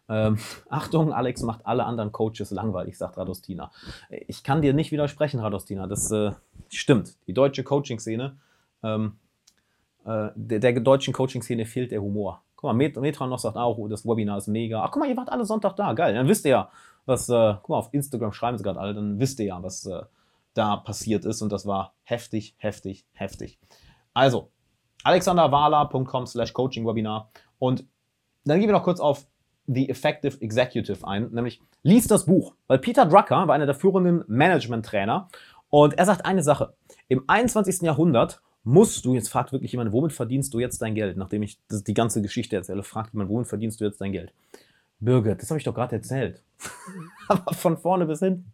Ähm, 0.09 0.39
Achtung, 0.69 1.13
Alex 1.13 1.43
macht 1.43 1.67
alle 1.67 1.85
anderen 1.85 2.13
Coaches 2.13 2.51
langweilig, 2.51 2.99
sagt 2.99 3.17
Radostina. 3.17 3.71
Ich 4.11 4.45
kann 4.45 4.63
dir 4.63 4.75
nicht 4.75 4.93
widersprechen, 4.93 5.41
Radostina. 5.41 5.87
Das 5.87 6.11
äh, 6.11 6.33
stimmt. 6.69 7.17
Die 7.27 7.33
deutsche 7.33 7.65
Coaching-Szene, 7.65 8.37
ähm, 8.83 9.17
äh, 10.05 10.29
der, 10.35 10.59
der, 10.59 10.81
deutschen 10.81 11.15
Coaching-Szene 11.15 11.65
fehlt 11.65 11.93
der 11.93 12.03
Humor. 12.03 12.43
Guck 12.63 12.69
mal, 12.69 12.75
Met 12.75 12.97
Metron 12.97 13.29
noch 13.29 13.41
sagt 13.41 13.57
auch, 13.57 13.77
oh, 13.77 13.89
das 13.89 14.07
Webinar 14.07 14.39
ist 14.39 14.47
mega. 14.47 14.85
Ach, 14.85 14.93
guck 14.93 15.01
mal, 15.01 15.09
ihr 15.09 15.17
wart 15.17 15.33
alle 15.33 15.45
Sonntag 15.45 15.75
da. 15.75 15.93
Geil. 15.95 16.15
Dann 16.15 16.29
wisst 16.29 16.45
ihr 16.45 16.53
ja, 16.53 16.71
was, 17.07 17.29
äh, 17.29 17.55
guck 17.61 17.71
mal, 17.71 17.79
auf 17.79 17.89
Instagram 17.93 18.33
schreiben 18.33 18.57
sie 18.57 18.63
gerade 18.63 18.79
alle, 18.79 18.95
dann 18.95 19.19
wisst 19.19 19.41
ihr 19.41 19.47
ja, 19.47 19.61
was 19.61 19.85
äh, 19.85 20.03
da 20.55 20.77
passiert 20.77 21.25
ist. 21.25 21.43
Und 21.43 21.51
das 21.51 21.67
war 21.67 21.95
heftig, 22.05 22.55
heftig, 22.59 23.05
heftig. 23.15 23.59
Also, 24.15 24.53
alexanderwala.com 25.03 26.27
slash 26.27 26.53
coaching-webinar. 26.53 27.33
Und 27.59 27.85
dann 28.45 28.61
gehen 28.61 28.69
wir 28.69 28.75
noch 28.75 28.85
kurz 28.85 29.01
auf 29.01 29.27
The 29.67 29.89
Effective 29.89 30.41
Executive 30.41 31.05
ein, 31.05 31.31
nämlich 31.33 31.61
liest 31.83 32.13
das 32.13 32.27
Buch, 32.27 32.55
weil 32.69 32.79
Peter 32.79 33.07
Drucker 33.07 33.49
war 33.49 33.55
einer 33.55 33.67
der 33.67 33.75
führenden 33.75 34.23
Management-Trainer 34.29 35.29
und 35.69 35.99
er 35.99 36.07
sagt 36.07 36.27
eine 36.27 36.45
Sache. 36.45 36.75
Im 37.09 37.25
21. 37.27 37.83
Jahrhundert 37.83 38.41
musst 38.65 39.05
du, 39.05 39.15
jetzt 39.15 39.29
fragt 39.29 39.53
wirklich 39.53 39.73
jemand, 39.73 39.93
womit 39.93 40.13
verdienst 40.13 40.55
du 40.55 40.61
jetzt 40.61 40.81
dein 40.83 40.95
Geld? 40.95 41.17
Nachdem 41.17 41.43
ich 41.43 41.59
die 41.71 41.95
ganze 41.95 42.23
Geschichte 42.23 42.57
erzähle, 42.57 42.83
fragt 42.83 43.13
jemand, 43.13 43.31
womit 43.31 43.49
verdienst 43.49 43.81
du 43.81 43.85
jetzt 43.85 44.01
dein 44.01 44.13
Geld? 44.13 44.33
Birgit, 45.01 45.43
das 45.43 45.51
habe 45.51 45.59
ich 45.59 45.65
doch 45.65 45.75
gerade 45.75 45.97
erzählt. 45.97 46.43
Aber 47.29 47.55
von 47.55 47.77
vorne 47.77 48.07
bis 48.07 48.21
hinten. 48.21 48.53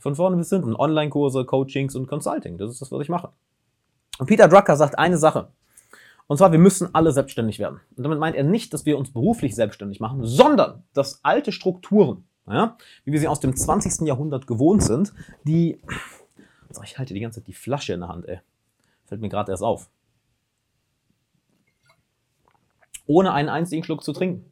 Von 0.00 0.16
vorne 0.16 0.36
bis 0.36 0.50
hinten. 0.50 0.74
Online-Kurse, 0.74 1.44
Coachings 1.44 1.94
und 1.94 2.08
Consulting. 2.08 2.58
Das 2.58 2.70
ist 2.70 2.80
das, 2.80 2.90
was 2.90 3.00
ich 3.00 3.08
mache. 3.08 3.30
Und 4.18 4.26
Peter 4.26 4.48
Drucker 4.48 4.76
sagt 4.76 4.98
eine 4.98 5.18
Sache. 5.18 5.48
Und 6.26 6.36
zwar, 6.36 6.52
wir 6.52 6.58
müssen 6.58 6.94
alle 6.94 7.12
selbstständig 7.12 7.58
werden. 7.58 7.80
Und 7.96 8.02
damit 8.02 8.18
meint 8.18 8.36
er 8.36 8.44
nicht, 8.44 8.74
dass 8.74 8.84
wir 8.84 8.98
uns 8.98 9.12
beruflich 9.12 9.54
selbstständig 9.54 10.00
machen, 10.00 10.24
sondern 10.24 10.82
dass 10.92 11.24
alte 11.24 11.52
Strukturen, 11.52 12.24
ja, 12.46 12.76
wie 13.04 13.12
wir 13.12 13.20
sie 13.20 13.28
aus 13.28 13.40
dem 13.40 13.56
20. 13.56 14.06
Jahrhundert 14.06 14.46
gewohnt 14.46 14.82
sind, 14.82 15.14
die. 15.44 15.80
Ich 16.84 16.98
halte 16.98 17.14
die 17.14 17.20
ganze 17.20 17.40
Zeit 17.40 17.46
die 17.46 17.54
Flasche 17.54 17.94
in 17.94 18.00
der 18.00 18.10
Hand, 18.10 18.28
ey. 18.28 18.40
Fällt 19.08 19.20
mir 19.20 19.30
gerade 19.30 19.50
erst 19.50 19.62
auf. 19.62 19.88
Ohne 23.06 23.32
einen 23.32 23.48
einzigen 23.48 23.82
Schluck 23.82 24.04
zu 24.04 24.12
trinken. 24.12 24.50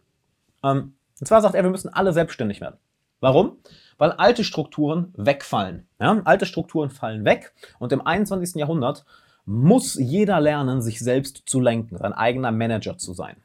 Ähm, 0.64 0.94
und 1.20 1.26
zwar 1.26 1.42
sagt 1.42 1.54
er, 1.54 1.62
wir 1.62 1.70
müssen 1.70 1.92
alle 1.92 2.12
selbstständig 2.12 2.60
werden. 2.60 2.78
Warum? 3.20 3.58
Weil 3.98 4.12
alte 4.12 4.44
Strukturen 4.44 5.12
wegfallen. 5.16 5.86
Ja? 6.00 6.22
Alte 6.24 6.46
Strukturen 6.46 6.90
fallen 6.90 7.24
weg 7.24 7.52
und 7.78 7.92
im 7.92 8.04
21. 8.06 8.56
Jahrhundert 8.56 9.04
muss 9.44 9.94
jeder 9.94 10.40
lernen, 10.40 10.82
sich 10.82 10.98
selbst 10.98 11.42
zu 11.46 11.60
lenken, 11.60 11.96
sein 11.98 12.12
eigener 12.12 12.50
Manager 12.50 12.98
zu 12.98 13.14
sein. 13.14 13.36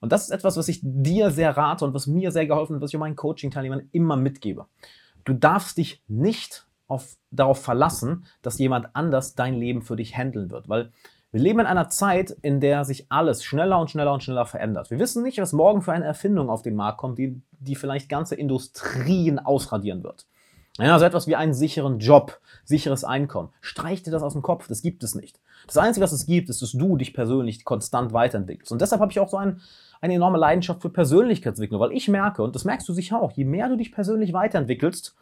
Und 0.00 0.12
das 0.12 0.24
ist 0.24 0.30
etwas, 0.30 0.56
was 0.56 0.68
ich 0.68 0.80
dir 0.82 1.30
sehr 1.30 1.56
rate 1.56 1.84
und 1.84 1.94
was 1.94 2.06
mir 2.06 2.32
sehr 2.32 2.46
geholfen 2.46 2.76
hat, 2.76 2.82
was 2.82 2.92
ich 2.92 2.98
meinen 2.98 3.16
Coaching-Teilnehmern 3.16 3.88
immer 3.92 4.16
mitgebe. 4.16 4.66
Du 5.24 5.32
darfst 5.32 5.78
dich 5.78 6.02
nicht 6.08 6.63
auf, 6.86 7.16
darauf 7.30 7.62
verlassen, 7.62 8.26
dass 8.42 8.58
jemand 8.58 8.88
anders 8.94 9.34
dein 9.34 9.54
Leben 9.54 9.82
für 9.82 9.96
dich 9.96 10.16
handeln 10.16 10.50
wird, 10.50 10.68
weil 10.68 10.92
wir 11.34 11.40
leben 11.40 11.58
in 11.58 11.66
einer 11.66 11.88
Zeit, 11.88 12.30
in 12.42 12.60
der 12.60 12.84
sich 12.84 13.10
alles 13.10 13.42
schneller 13.42 13.80
und 13.80 13.90
schneller 13.90 14.12
und 14.12 14.22
schneller 14.22 14.46
verändert. 14.46 14.90
Wir 14.90 15.00
wissen 15.00 15.24
nicht, 15.24 15.38
was 15.38 15.52
morgen 15.52 15.82
für 15.82 15.92
eine 15.92 16.04
Erfindung 16.04 16.48
auf 16.48 16.62
den 16.62 16.76
Markt 16.76 16.98
kommt, 16.98 17.18
die, 17.18 17.42
die 17.58 17.74
vielleicht 17.74 18.08
ganze 18.08 18.36
Industrien 18.36 19.40
ausradieren 19.40 20.04
wird. 20.04 20.26
Ja, 20.78 20.98
so 20.98 21.04
etwas 21.04 21.26
wie 21.26 21.36
einen 21.36 21.54
sicheren 21.54 21.98
Job, 21.98 22.40
sicheres 22.64 23.04
Einkommen. 23.04 23.50
Streich 23.60 24.02
dir 24.02 24.12
das 24.12 24.22
aus 24.22 24.32
dem 24.32 24.42
Kopf, 24.42 24.66
das 24.68 24.82
gibt 24.82 25.04
es 25.04 25.14
nicht. 25.14 25.40
Das 25.66 25.76
Einzige, 25.76 26.04
was 26.04 26.12
es 26.12 26.26
gibt, 26.26 26.48
ist, 26.50 26.62
dass 26.62 26.72
du 26.72 26.96
dich 26.96 27.14
persönlich 27.14 27.64
konstant 27.64 28.12
weiterentwickelst. 28.12 28.70
Und 28.70 28.80
deshalb 28.80 29.00
habe 29.00 29.10
ich 29.10 29.20
auch 29.20 29.28
so 29.28 29.36
ein, 29.36 29.60
eine 30.00 30.14
enorme 30.14 30.38
Leidenschaft 30.38 30.82
für 30.82 30.90
Persönlichkeitsentwicklung, 30.90 31.80
weil 31.80 31.92
ich 31.92 32.08
merke, 32.08 32.42
und 32.42 32.54
das 32.54 32.64
merkst 32.64 32.88
du 32.88 32.92
sicher 32.92 33.20
auch, 33.20 33.32
je 33.32 33.44
mehr 33.44 33.68
du 33.68 33.76
dich 33.76 33.92
persönlich 33.92 34.32
weiterentwickelst, 34.32 35.16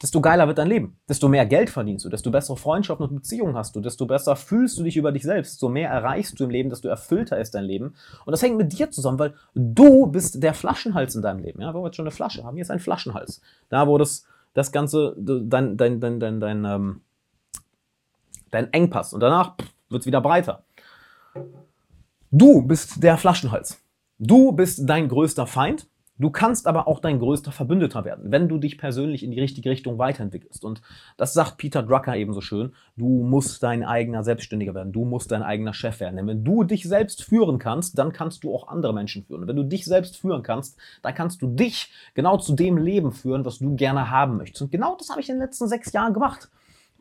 desto 0.00 0.20
geiler 0.20 0.46
wird 0.46 0.58
dein 0.58 0.68
Leben. 0.68 0.98
Desto 1.08 1.28
mehr 1.28 1.46
Geld 1.46 1.70
verdienst 1.70 2.04
du, 2.04 2.08
desto 2.08 2.30
bessere 2.30 2.56
Freundschaften 2.56 3.06
und 3.06 3.14
Beziehungen 3.14 3.56
hast 3.56 3.74
du, 3.74 3.80
desto 3.80 4.06
besser 4.06 4.36
fühlst 4.36 4.78
du 4.78 4.84
dich 4.84 4.96
über 4.96 5.12
dich 5.12 5.24
selbst, 5.24 5.54
desto 5.54 5.68
mehr 5.68 5.90
erreichst 5.90 6.38
du 6.38 6.44
im 6.44 6.50
Leben, 6.50 6.70
desto 6.70 6.88
erfüllter 6.88 7.38
ist 7.38 7.54
dein 7.54 7.64
Leben. 7.64 7.94
Und 8.24 8.30
das 8.30 8.42
hängt 8.42 8.56
mit 8.56 8.72
dir 8.72 8.90
zusammen, 8.90 9.18
weil 9.18 9.34
du 9.54 10.06
bist 10.06 10.42
der 10.42 10.54
Flaschenhals 10.54 11.14
in 11.16 11.22
deinem 11.22 11.40
Leben. 11.40 11.60
Ja, 11.60 11.74
wo 11.74 11.82
wir 11.82 11.86
jetzt 11.86 11.96
schon 11.96 12.06
eine 12.06 12.14
Flasche 12.14 12.44
haben, 12.44 12.54
hier 12.54 12.62
ist 12.62 12.70
ein 12.70 12.80
Flaschenhals. 12.80 13.40
Da, 13.68 13.86
wo 13.86 13.98
das 13.98 14.24
das 14.54 14.72
Ganze, 14.72 15.14
dein, 15.18 15.76
dein, 15.76 16.00
dein, 16.00 16.20
dein, 16.20 16.40
dein, 16.40 16.64
ähm, 16.64 17.00
dein 18.50 18.72
Engpass. 18.72 19.12
Und 19.12 19.20
danach 19.20 19.54
wird 19.88 20.00
es 20.02 20.06
wieder 20.06 20.20
breiter. 20.20 20.64
Du 22.30 22.62
bist 22.62 23.02
der 23.02 23.16
Flaschenhals. 23.16 23.80
Du 24.18 24.52
bist 24.52 24.88
dein 24.88 25.08
größter 25.08 25.46
Feind 25.46 25.87
Du 26.18 26.30
kannst 26.30 26.66
aber 26.66 26.88
auch 26.88 26.98
dein 26.98 27.20
größter 27.20 27.52
Verbündeter 27.52 28.04
werden, 28.04 28.32
wenn 28.32 28.48
du 28.48 28.58
dich 28.58 28.76
persönlich 28.76 29.22
in 29.22 29.30
die 29.30 29.40
richtige 29.40 29.70
Richtung 29.70 29.98
weiterentwickelst. 29.98 30.64
Und 30.64 30.82
das 31.16 31.32
sagt 31.32 31.58
Peter 31.58 31.82
Drucker 31.82 32.16
eben 32.16 32.32
so 32.32 32.40
schön. 32.40 32.72
Du 32.96 33.06
musst 33.22 33.62
dein 33.62 33.84
eigener 33.84 34.24
Selbstständiger 34.24 34.74
werden. 34.74 34.92
Du 34.92 35.04
musst 35.04 35.30
dein 35.30 35.42
eigener 35.42 35.74
Chef 35.74 36.00
werden. 36.00 36.16
Denn 36.16 36.26
wenn 36.26 36.44
du 36.44 36.64
dich 36.64 36.84
selbst 36.84 37.22
führen 37.22 37.58
kannst, 37.58 37.98
dann 37.98 38.12
kannst 38.12 38.42
du 38.42 38.52
auch 38.54 38.68
andere 38.68 38.92
Menschen 38.92 39.24
führen. 39.24 39.42
Und 39.42 39.48
wenn 39.48 39.56
du 39.56 39.64
dich 39.64 39.84
selbst 39.84 40.16
führen 40.16 40.42
kannst, 40.42 40.76
dann 41.02 41.14
kannst 41.14 41.40
du 41.40 41.46
dich 41.46 41.92
genau 42.14 42.36
zu 42.36 42.54
dem 42.54 42.76
Leben 42.76 43.12
führen, 43.12 43.44
was 43.44 43.58
du 43.58 43.76
gerne 43.76 44.10
haben 44.10 44.38
möchtest. 44.38 44.62
Und 44.62 44.72
genau 44.72 44.96
das 44.96 45.10
habe 45.10 45.20
ich 45.20 45.28
in 45.28 45.36
den 45.36 45.42
letzten 45.42 45.68
sechs 45.68 45.92
Jahren 45.92 46.14
gemacht 46.14 46.50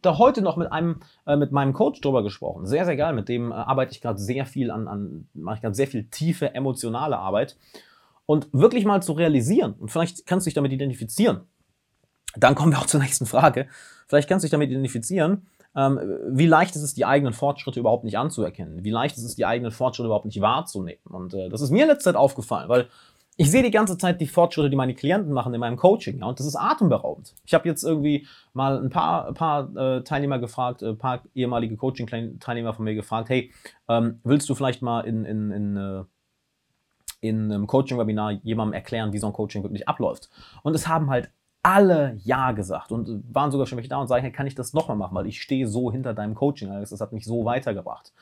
da 0.04 0.20
heute 0.20 0.44
noch 0.44 0.58
mit 0.58 0.72
einem 0.72 1.00
äh, 1.26 1.36
mit 1.36 1.52
meinem 1.52 1.74
Coach 1.74 2.02
drüber 2.02 2.22
gesprochen. 2.22 2.68
Sehr 2.68 2.86
sehr 2.86 2.96
geil. 2.96 3.14
Mit 3.14 3.30
dem 3.30 3.52
äh, 3.52 3.56
arbeite 3.56 3.94
ich 3.94 4.02
gerade 4.02 4.20
sehr 4.20 4.46
viel 4.46 4.70
an, 4.70 4.88
an 4.88 5.28
mache 5.34 5.56
ich 5.56 5.62
gerade 5.62 5.74
sehr 5.74 5.88
viel 5.88 6.06
tiefe 6.06 6.54
emotionale 6.54 7.18
Arbeit 7.18 7.58
und 8.28 8.48
wirklich 8.54 8.86
mal 8.86 9.02
zu 9.02 9.14
realisieren, 9.14 9.74
und 9.74 9.90
vielleicht 9.90 10.28
kannst 10.28 10.46
du 10.46 10.50
dich 10.50 10.54
damit 10.54 10.72
identifizieren, 10.72 11.42
dann 12.36 12.54
kommen 12.54 12.72
wir 12.72 12.78
auch 12.78 12.86
zur 12.86 13.00
nächsten 13.00 13.26
Frage. 13.26 13.68
Vielleicht 14.08 14.30
kannst 14.30 14.44
du 14.44 14.46
dich 14.46 14.52
damit 14.52 14.70
identifizieren, 14.70 15.48
ähm, 15.76 16.00
wie 16.30 16.46
leicht 16.46 16.76
ist 16.76 16.84
es, 16.84 16.94
die 16.94 17.06
eigenen 17.06 17.34
Fortschritte 17.34 17.80
überhaupt 17.80 18.04
nicht 18.04 18.18
anzuerkennen? 18.18 18.84
Wie 18.84 18.90
leicht 18.90 19.18
ist 19.18 19.24
es, 19.24 19.36
die 19.36 19.46
eigenen 19.46 19.72
Fortschritte 19.72 20.08
überhaupt 20.08 20.26
nicht 20.26 20.42
wahrzunehmen? 20.42 21.02
Und 21.06 21.34
äh, 21.34 21.50
das 21.50 21.62
ist 21.62 21.72
mir 21.72 21.84
in 21.84 21.90
letzter 21.90 22.12
Zeit 22.12 22.16
aufgefallen, 22.16 22.70
weil 22.70 22.88
ich 23.40 23.52
sehe 23.52 23.62
die 23.62 23.72
ganze 23.72 24.00
Zeit 24.00 24.20
die 24.20 24.26
Fortschritte, 24.26 24.72
die 24.72 24.76
meine 24.76 24.96
Klienten 24.96 25.32
machen 25.32 25.54
in 25.54 25.60
meinem 25.60 25.78
Coaching, 25.78 26.20
ja, 26.20 26.26
und 26.26 26.40
das 26.40 26.48
ist 26.48 26.56
atemberaubend. 26.56 27.36
Ich 27.46 27.54
habe 27.54 27.68
jetzt 27.70 27.84
irgendwie 27.84 28.28
mal 28.54 28.84
ein 28.84 28.90
paar, 28.90 29.32
paar 29.34 29.76
äh, 29.76 30.04
Teilnehmer 30.04 30.40
gefragt, 30.40 30.82
ein 30.82 30.96
äh, 30.96 30.96
paar 30.96 31.22
ehemalige 31.36 31.78
Coaching-Teilnehmer 31.78 32.74
von 32.74 32.84
mir 32.84 32.96
gefragt, 32.96 33.30
hey, 33.30 33.52
ähm, 33.88 34.20
willst 34.24 34.50
du 34.50 34.56
vielleicht 34.56 34.82
mal 34.82 35.02
in, 35.02 35.24
in, 35.24 35.52
in 35.52 35.78
äh, 35.78 36.04
in 37.28 37.52
einem 37.52 37.68
Coaching-Webinar 37.68 38.32
jemandem 38.44 38.74
erklären, 38.74 39.14
wie 39.14 39.18
so 39.18 39.28
ein 39.28 39.34
Coaching 39.34 39.64
wirklich 39.64 39.88
abläuft. 39.88 40.30
Und 40.64 40.74
es 40.74 40.88
haben 40.88 41.10
halt 41.10 41.30
alle 41.64 42.18
Ja 42.24 42.54
gesagt 42.54 42.92
und 42.92 43.24
waren 43.34 43.52
sogar 43.52 43.68
schon 43.68 43.78
welche 43.78 43.90
da 43.90 43.98
und 43.98 44.08
sagen, 44.08 44.24
hey, 44.24 44.32
kann 44.32 44.48
ich 44.48 44.56
das 44.56 44.74
nochmal 44.74 44.98
machen, 44.98 45.16
weil 45.16 45.28
ich 45.28 45.42
stehe 45.42 45.68
so 45.68 45.92
hinter 45.92 46.14
deinem 46.14 46.34
Coaching, 46.34 46.70
das 46.70 47.02
hat 47.02 47.12
mich 47.12 47.26
so 47.26 47.46
weitergebracht. 47.46 48.14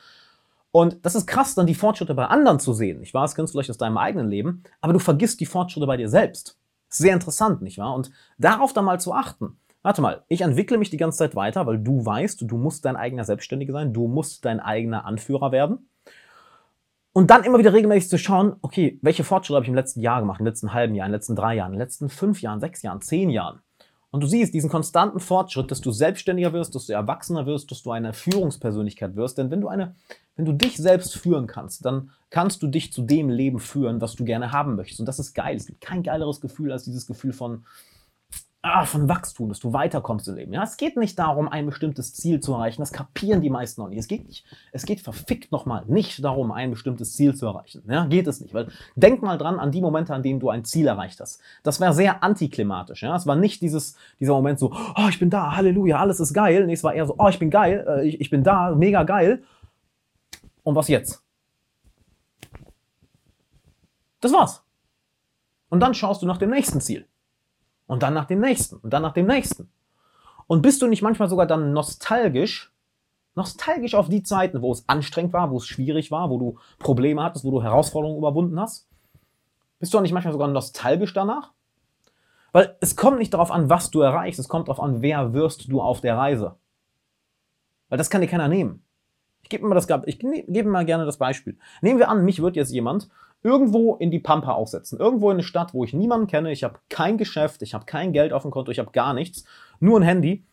Und 0.72 1.06
das 1.06 1.14
ist 1.14 1.26
krass, 1.26 1.54
dann 1.54 1.66
die 1.66 1.74
Fortschritte 1.74 2.14
bei 2.14 2.26
anderen 2.26 2.58
zu 2.58 2.72
sehen. 2.72 3.02
Ich 3.02 3.14
weiß, 3.14 3.34
kennst 3.34 3.52
du 3.52 3.56
vielleicht 3.56 3.70
aus 3.70 3.78
deinem 3.78 3.98
eigenen 3.98 4.28
Leben, 4.28 4.62
aber 4.80 4.92
du 4.92 4.98
vergisst 4.98 5.40
die 5.40 5.46
Fortschritte 5.46 5.86
bei 5.86 5.96
dir 5.96 6.08
selbst. 6.08 6.58
Sehr 6.88 7.14
interessant, 7.14 7.62
nicht 7.62 7.78
wahr? 7.78 7.94
Und 7.94 8.10
darauf 8.36 8.72
dann 8.72 8.84
mal 8.84 9.00
zu 9.00 9.12
achten. 9.12 9.58
Warte 9.82 10.02
mal, 10.02 10.24
ich 10.28 10.40
entwickle 10.40 10.78
mich 10.78 10.90
die 10.90 10.96
ganze 10.96 11.18
Zeit 11.18 11.36
weiter, 11.36 11.66
weil 11.66 11.78
du 11.78 12.04
weißt, 12.04 12.42
du 12.42 12.56
musst 12.56 12.84
dein 12.84 12.96
eigener 12.96 13.24
Selbstständiger 13.24 13.72
sein, 13.72 13.92
du 13.92 14.08
musst 14.08 14.44
dein 14.44 14.58
eigener 14.58 15.04
Anführer 15.04 15.52
werden. 15.52 15.88
Und 17.16 17.30
dann 17.30 17.44
immer 17.44 17.58
wieder 17.58 17.72
regelmäßig 17.72 18.10
zu 18.10 18.18
schauen, 18.18 18.56
okay, 18.60 18.98
welche 19.00 19.24
Fortschritte 19.24 19.54
habe 19.54 19.64
ich 19.64 19.70
im 19.70 19.74
letzten 19.74 20.02
Jahr 20.02 20.20
gemacht, 20.20 20.38
im 20.38 20.44
letzten 20.44 20.74
halben 20.74 20.94
Jahr, 20.94 21.06
im 21.06 21.12
letzten 21.12 21.34
drei 21.34 21.54
Jahren, 21.54 21.72
im 21.72 21.78
letzten 21.78 22.10
fünf 22.10 22.42
Jahren, 22.42 22.60
sechs 22.60 22.82
Jahren, 22.82 23.00
zehn 23.00 23.30
Jahren. 23.30 23.60
Und 24.10 24.22
du 24.22 24.26
siehst 24.26 24.52
diesen 24.52 24.68
konstanten 24.68 25.18
Fortschritt, 25.18 25.70
dass 25.70 25.80
du 25.80 25.92
selbstständiger 25.92 26.52
wirst, 26.52 26.74
dass 26.74 26.84
du 26.84 26.92
erwachsener 26.92 27.46
wirst, 27.46 27.70
dass 27.70 27.82
du 27.82 27.90
eine 27.90 28.12
Führungspersönlichkeit 28.12 29.16
wirst. 29.16 29.38
Denn 29.38 29.50
wenn 29.50 29.62
du 29.62 29.68
eine, 29.68 29.94
wenn 30.34 30.44
du 30.44 30.52
dich 30.52 30.76
selbst 30.76 31.16
führen 31.16 31.46
kannst, 31.46 31.86
dann 31.86 32.10
kannst 32.28 32.62
du 32.62 32.66
dich 32.66 32.92
zu 32.92 33.00
dem 33.00 33.30
Leben 33.30 33.60
führen, 33.60 34.02
was 34.02 34.14
du 34.14 34.26
gerne 34.26 34.52
haben 34.52 34.76
möchtest. 34.76 35.00
Und 35.00 35.06
das 35.06 35.18
ist 35.18 35.32
geil. 35.32 35.56
Es 35.56 35.68
gibt 35.68 35.80
kein 35.80 36.02
geileres 36.02 36.42
Gefühl 36.42 36.70
als 36.70 36.84
dieses 36.84 37.06
Gefühl 37.06 37.32
von, 37.32 37.64
ah, 38.66 38.84
von 38.84 39.08
Wachstum, 39.08 39.48
dass 39.48 39.60
du 39.60 39.72
weiterkommst 39.72 40.26
im 40.28 40.34
Leben. 40.34 40.52
Ja, 40.52 40.62
es 40.62 40.76
geht 40.76 40.96
nicht 40.96 41.18
darum, 41.18 41.48
ein 41.48 41.66
bestimmtes 41.66 42.14
Ziel 42.14 42.40
zu 42.40 42.52
erreichen. 42.52 42.82
Das 42.82 42.92
kapieren 42.92 43.40
die 43.40 43.50
meisten 43.50 43.80
noch 43.80 43.88
nicht. 43.88 43.98
Es 43.98 44.08
geht 44.08 44.26
nicht. 44.26 44.44
Es 44.72 44.84
geht 44.84 45.00
verfickt 45.00 45.52
nochmal 45.52 45.84
nicht 45.86 46.24
darum, 46.24 46.50
ein 46.50 46.70
bestimmtes 46.70 47.14
Ziel 47.14 47.34
zu 47.34 47.46
erreichen. 47.46 47.82
Ja, 47.88 48.06
geht 48.06 48.26
es 48.26 48.40
nicht. 48.40 48.54
Weil 48.54 48.68
denk 48.96 49.22
mal 49.22 49.38
dran 49.38 49.58
an 49.58 49.70
die 49.70 49.80
Momente, 49.80 50.12
an 50.12 50.22
denen 50.22 50.40
du 50.40 50.50
ein 50.50 50.64
Ziel 50.64 50.86
erreicht 50.86 51.20
hast. 51.20 51.40
Das 51.62 51.80
wäre 51.80 51.92
sehr 51.92 52.22
antiklimatisch. 52.22 53.02
Ja, 53.02 53.14
es 53.14 53.26
war 53.26 53.36
nicht 53.36 53.62
dieses, 53.62 53.96
dieser 54.18 54.32
Moment 54.32 54.58
so, 54.58 54.72
oh, 54.72 55.08
ich 55.08 55.18
bin 55.18 55.30
da, 55.30 55.54
Halleluja, 55.54 55.98
alles 55.98 56.20
ist 56.20 56.34
geil. 56.34 56.66
Nee, 56.66 56.74
es 56.74 56.84
war 56.84 56.94
eher 56.94 57.06
so, 57.06 57.14
oh, 57.18 57.28
ich 57.28 57.38
bin 57.38 57.50
geil, 57.50 57.84
äh, 57.88 58.08
ich, 58.08 58.20
ich 58.20 58.30
bin 58.30 58.42
da, 58.42 58.74
mega 58.74 59.04
geil. 59.04 59.42
Und 60.64 60.74
was 60.74 60.88
jetzt? 60.88 61.22
Das 64.20 64.32
war's. 64.32 64.64
Und 65.68 65.80
dann 65.80 65.94
schaust 65.94 66.22
du 66.22 66.26
nach 66.26 66.38
dem 66.38 66.50
nächsten 66.50 66.80
Ziel. 66.80 67.06
Und 67.86 68.02
dann 68.02 68.14
nach 68.14 68.24
dem 68.24 68.40
nächsten. 68.40 68.76
Und 68.76 68.92
dann 68.92 69.02
nach 69.02 69.12
dem 69.12 69.26
nächsten. 69.26 69.70
Und 70.46 70.62
bist 70.62 70.82
du 70.82 70.86
nicht 70.86 71.02
manchmal 71.02 71.28
sogar 71.28 71.46
dann 71.46 71.72
nostalgisch, 71.72 72.72
nostalgisch 73.34 73.94
auf 73.94 74.08
die 74.08 74.22
Zeiten, 74.22 74.62
wo 74.62 74.72
es 74.72 74.88
anstrengend 74.88 75.32
war, 75.32 75.50
wo 75.50 75.56
es 75.56 75.66
schwierig 75.66 76.10
war, 76.10 76.30
wo 76.30 76.38
du 76.38 76.58
Probleme 76.78 77.22
hattest, 77.22 77.44
wo 77.44 77.50
du 77.50 77.62
Herausforderungen 77.62 78.18
überwunden 78.18 78.58
hast? 78.60 78.88
Bist 79.78 79.92
du 79.92 79.98
auch 79.98 80.02
nicht 80.02 80.12
manchmal 80.12 80.32
sogar 80.32 80.48
nostalgisch 80.48 81.12
danach? 81.12 81.52
Weil 82.52 82.76
es 82.80 82.96
kommt 82.96 83.18
nicht 83.18 83.34
darauf 83.34 83.50
an, 83.50 83.68
was 83.68 83.90
du 83.90 84.00
erreichst, 84.00 84.40
es 84.40 84.48
kommt 84.48 84.68
darauf 84.68 84.82
an, 84.82 85.02
wer 85.02 85.34
wirst 85.34 85.70
du 85.70 85.80
auf 85.82 86.00
der 86.00 86.16
Reise. 86.16 86.56
Weil 87.88 87.98
das 87.98 88.08
kann 88.08 88.22
dir 88.22 88.28
keiner 88.28 88.48
nehmen. 88.48 88.82
Ich 89.42 89.50
gebe 89.50 89.66
mal, 89.66 89.74
das, 89.74 89.86
ich 90.06 90.18
gebe 90.18 90.68
mal 90.68 90.84
gerne 90.84 91.04
das 91.04 91.18
Beispiel. 91.18 91.58
Nehmen 91.82 91.98
wir 91.98 92.08
an, 92.08 92.24
mich 92.24 92.40
wird 92.40 92.56
jetzt 92.56 92.72
jemand 92.72 93.08
irgendwo 93.42 93.94
in 93.96 94.10
die 94.10 94.18
Pampa 94.18 94.52
aufsetzen. 94.52 94.98
Irgendwo 94.98 95.30
in 95.30 95.36
eine 95.36 95.42
Stadt, 95.42 95.74
wo 95.74 95.84
ich 95.84 95.92
niemanden 95.92 96.26
kenne. 96.26 96.50
Ich 96.52 96.64
habe 96.64 96.78
kein 96.88 97.18
Geschäft, 97.18 97.62
ich 97.62 97.74
habe 97.74 97.84
kein 97.84 98.12
Geld 98.12 98.32
auf 98.32 98.42
dem 98.42 98.50
Konto, 98.50 98.70
ich 98.70 98.78
habe 98.78 98.90
gar 98.90 99.14
nichts. 99.14 99.44
Nur 99.80 100.00
ein 100.00 100.02
Handy. 100.02 100.44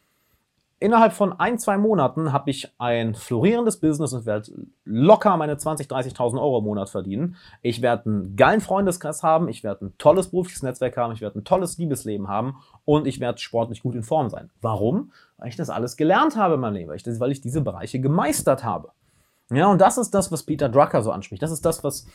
Innerhalb 0.84 1.14
von 1.14 1.32
ein, 1.40 1.60
zwei 1.60 1.78
Monaten 1.78 2.34
habe 2.34 2.50
ich 2.50 2.74
ein 2.78 3.16
florierendes 3.16 3.80
Business 3.80 4.12
und 4.12 4.26
werde 4.26 4.52
locker 4.84 5.38
meine 5.38 5.56
20.000, 5.56 5.88
30.000 5.88 6.34
Euro 6.34 6.58
im 6.58 6.66
Monat 6.66 6.90
verdienen. 6.90 7.38
Ich 7.62 7.82
werde 7.82 8.10
einen 8.10 8.36
geilen 8.36 8.60
Freundeskreis 8.60 9.24
haben, 9.24 9.48
ich 9.48 9.64
werde 9.64 9.86
ein 9.86 9.98
tolles 9.98 10.32
berufliches 10.32 10.62
Netzwerk 10.62 10.98
haben, 10.98 11.14
ich 11.14 11.22
werde 11.22 11.40
ein 11.40 11.46
tolles 11.46 11.78
Liebesleben 11.78 12.28
haben 12.28 12.58
und 12.84 13.08
ich 13.08 13.22
werde 13.22 13.40
sportlich 13.40 13.82
gut 13.82 13.96
in 13.96 14.04
Form 14.04 14.30
sein. 14.30 14.50
Warum? 14.60 15.14
Weil 15.38 15.48
ich 15.48 15.56
das 15.56 15.70
alles 15.70 15.96
gelernt 15.96 16.36
habe 16.36 16.56
in 16.56 16.60
meinem 16.60 16.74
Leben, 16.74 16.90
weil 16.90 16.98
ich, 16.98 17.04
das, 17.04 17.18
weil 17.22 17.32
ich 17.32 17.40
diese 17.40 17.62
Bereiche 17.62 18.02
gemeistert 18.02 18.66
habe. 18.66 18.90
Ja, 19.52 19.68
und 19.68 19.80
das 19.80 19.98
ist 19.98 20.12
das, 20.12 20.34
was 20.34 20.44
Peter 20.44 20.68
Drucker 20.68 21.02
so 21.02 21.12
anspricht. 21.12 21.44
Das 21.44 21.52
ist 21.52 21.66
das, 21.66 21.86
was 21.86 22.08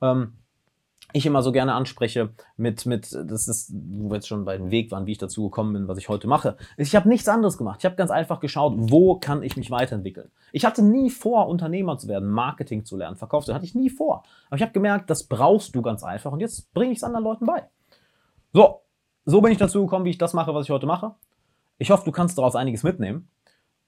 ähm, 0.00 0.32
ich 1.12 1.24
immer 1.24 1.42
so 1.42 1.52
gerne 1.52 1.74
anspreche 1.74 2.30
mit, 2.56 2.84
mit, 2.84 3.12
das 3.12 3.48
ist, 3.48 3.72
wo 3.72 4.10
wir 4.10 4.16
jetzt 4.16 4.28
schon 4.28 4.44
bei 4.44 4.56
dem 4.56 4.70
Weg 4.70 4.90
waren, 4.90 5.06
wie 5.06 5.12
ich 5.12 5.18
dazu 5.18 5.44
gekommen 5.44 5.72
bin, 5.72 5.88
was 5.88 5.98
ich 5.98 6.08
heute 6.08 6.26
mache. 6.26 6.56
Ich 6.76 6.94
habe 6.96 7.08
nichts 7.08 7.28
anderes 7.28 7.56
gemacht. 7.56 7.78
Ich 7.80 7.84
habe 7.84 7.96
ganz 7.96 8.10
einfach 8.10 8.40
geschaut, 8.40 8.74
wo 8.76 9.18
kann 9.18 9.42
ich 9.42 9.56
mich 9.56 9.70
weiterentwickeln. 9.70 10.30
Ich 10.52 10.64
hatte 10.64 10.82
nie 10.82 11.10
vor, 11.10 11.48
Unternehmer 11.48 11.96
zu 11.96 12.08
werden, 12.08 12.28
Marketing 12.28 12.84
zu 12.84 12.96
lernen, 12.96 13.16
Verkauf 13.16 13.44
zu. 13.44 13.54
Hatte 13.54 13.64
ich 13.64 13.74
nie 13.74 13.88
vor. 13.88 14.24
Aber 14.48 14.56
ich 14.56 14.62
habe 14.62 14.72
gemerkt, 14.72 15.08
das 15.08 15.24
brauchst 15.24 15.74
du 15.74 15.82
ganz 15.82 16.02
einfach 16.02 16.32
und 16.32 16.40
jetzt 16.40 16.72
bringe 16.74 16.92
ich 16.92 16.98
es 16.98 17.04
anderen 17.04 17.24
Leuten 17.24 17.46
bei. 17.46 17.68
So, 18.52 18.80
so 19.24 19.40
bin 19.40 19.52
ich 19.52 19.58
dazu 19.58 19.82
gekommen, 19.82 20.04
wie 20.04 20.10
ich 20.10 20.18
das 20.18 20.34
mache, 20.34 20.54
was 20.54 20.66
ich 20.66 20.70
heute 20.70 20.86
mache. 20.86 21.14
Ich 21.78 21.90
hoffe, 21.90 22.04
du 22.04 22.12
kannst 22.12 22.36
daraus 22.36 22.56
einiges 22.56 22.82
mitnehmen. 22.82 23.28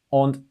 Und 0.09 0.42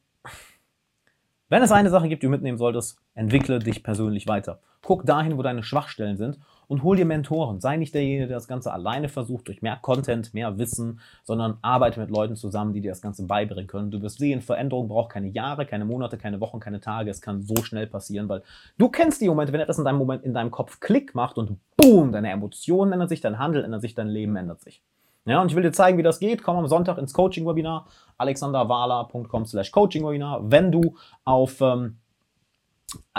wenn 1.49 1.63
es 1.63 1.71
eine 1.71 1.89
Sache 1.89 2.09
gibt, 2.09 2.23
die 2.23 2.27
du 2.27 2.31
mitnehmen 2.31 2.57
solltest, 2.57 2.97
entwickle 3.15 3.59
dich 3.59 3.83
persönlich 3.83 4.27
weiter. 4.27 4.59
Guck 4.81 5.05
dahin, 5.05 5.37
wo 5.37 5.41
deine 5.41 5.63
Schwachstellen 5.63 6.17
sind 6.17 6.39
und 6.67 6.83
hol 6.83 6.97
dir 6.97 7.05
Mentoren. 7.05 7.59
Sei 7.61 7.77
nicht 7.77 7.93
derjenige, 7.95 8.27
der 8.27 8.37
das 8.37 8.47
Ganze 8.47 8.71
alleine 8.71 9.09
versucht, 9.09 9.47
durch 9.47 9.61
mehr 9.61 9.77
Content, 9.81 10.33
mehr 10.33 10.57
Wissen, 10.57 10.99
sondern 11.23 11.57
arbeite 11.61 11.99
mit 11.99 12.09
Leuten 12.09 12.35
zusammen, 12.35 12.73
die 12.73 12.81
dir 12.81 12.91
das 12.91 13.01
Ganze 13.01 13.25
beibringen 13.25 13.67
können. 13.67 13.91
Du 13.91 14.01
wirst 14.01 14.19
sehen, 14.19 14.41
Veränderung 14.41 14.87
braucht 14.87 15.11
keine 15.11 15.27
Jahre, 15.27 15.65
keine 15.65 15.85
Monate, 15.85 16.17
keine 16.17 16.39
Wochen, 16.41 16.59
keine 16.59 16.79
Tage. 16.79 17.09
Es 17.09 17.21
kann 17.21 17.41
so 17.41 17.55
schnell 17.63 17.87
passieren, 17.87 18.27
weil 18.29 18.43
du 18.77 18.89
kennst 18.89 19.21
die 19.21 19.29
Momente, 19.29 19.53
wenn 19.53 19.61
etwas 19.61 19.77
in 19.77 19.85
deinem 19.85 19.99
Moment 19.99 20.23
in 20.23 20.33
deinem 20.33 20.51
Kopf 20.51 20.79
Klick 20.79 21.15
macht 21.15 21.37
und 21.37 21.57
boom, 21.77 22.11
deine 22.11 22.29
Emotionen 22.31 22.91
ändern 22.91 23.07
sich, 23.07 23.21
dein 23.21 23.39
Handel 23.39 23.63
ändert 23.63 23.81
sich, 23.81 23.95
dein 23.95 24.09
Leben 24.09 24.35
ändert 24.35 24.61
sich. 24.61 24.83
Ja, 25.27 25.41
und 25.41 25.49
ich 25.49 25.55
will 25.55 25.63
dir 25.63 25.73
zeigen, 25.73 25.97
wie 25.97 26.03
das 26.03 26.19
geht. 26.19 26.41
Komm 26.41 26.57
am 26.57 26.67
Sonntag 26.67 26.97
ins 26.97 27.13
Coaching-Webinar, 27.13 27.85
alexanderwala.com 28.17 29.45
slash 29.45 29.71
Coaching-Webinar. 29.71 30.49
Wenn 30.49 30.71
du 30.71 30.95
auf... 31.25 31.61
Ähm, 31.61 31.97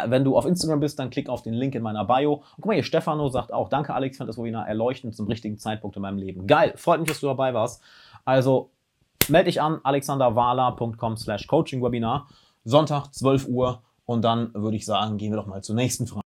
wenn 0.07 0.25
du 0.25 0.35
auf 0.35 0.47
Instagram 0.47 0.81
bist, 0.81 0.99
dann 0.99 1.11
klick 1.11 1.29
auf 1.29 1.43
den 1.43 1.53
Link 1.53 1.75
in 1.75 1.83
meiner 1.83 2.03
Bio. 2.07 2.37
Und 2.37 2.43
guck 2.57 2.67
mal 2.67 2.73
hier, 2.73 2.83
Stefano 2.83 3.29
sagt 3.29 3.53
auch, 3.53 3.69
danke 3.69 3.93
Alex, 3.93 4.17
fand 4.17 4.29
das 4.29 4.39
Webinar 4.39 4.67
erleuchtend 4.67 5.15
zum 5.15 5.27
richtigen 5.27 5.59
Zeitpunkt 5.59 5.95
in 5.97 6.01
meinem 6.01 6.17
Leben. 6.17 6.47
Geil, 6.47 6.73
freut 6.77 7.01
mich, 7.01 7.11
dass 7.11 7.21
du 7.21 7.27
dabei 7.27 7.53
warst. 7.53 7.83
Also 8.25 8.71
melde 9.29 9.47
dich 9.47 9.61
an, 9.61 9.81
alexanderwala.com 9.83 11.19
slash 11.19 11.47
Coaching-Webinar, 11.47 12.29
Sonntag, 12.65 13.13
12 13.13 13.49
Uhr. 13.49 13.83
Und 14.07 14.23
dann 14.23 14.55
würde 14.55 14.79
ich 14.79 14.87
sagen, 14.87 15.19
gehen 15.19 15.33
wir 15.33 15.37
doch 15.37 15.47
mal 15.47 15.63
zur 15.63 15.75
nächsten 15.75 16.07
Frage. 16.07 16.23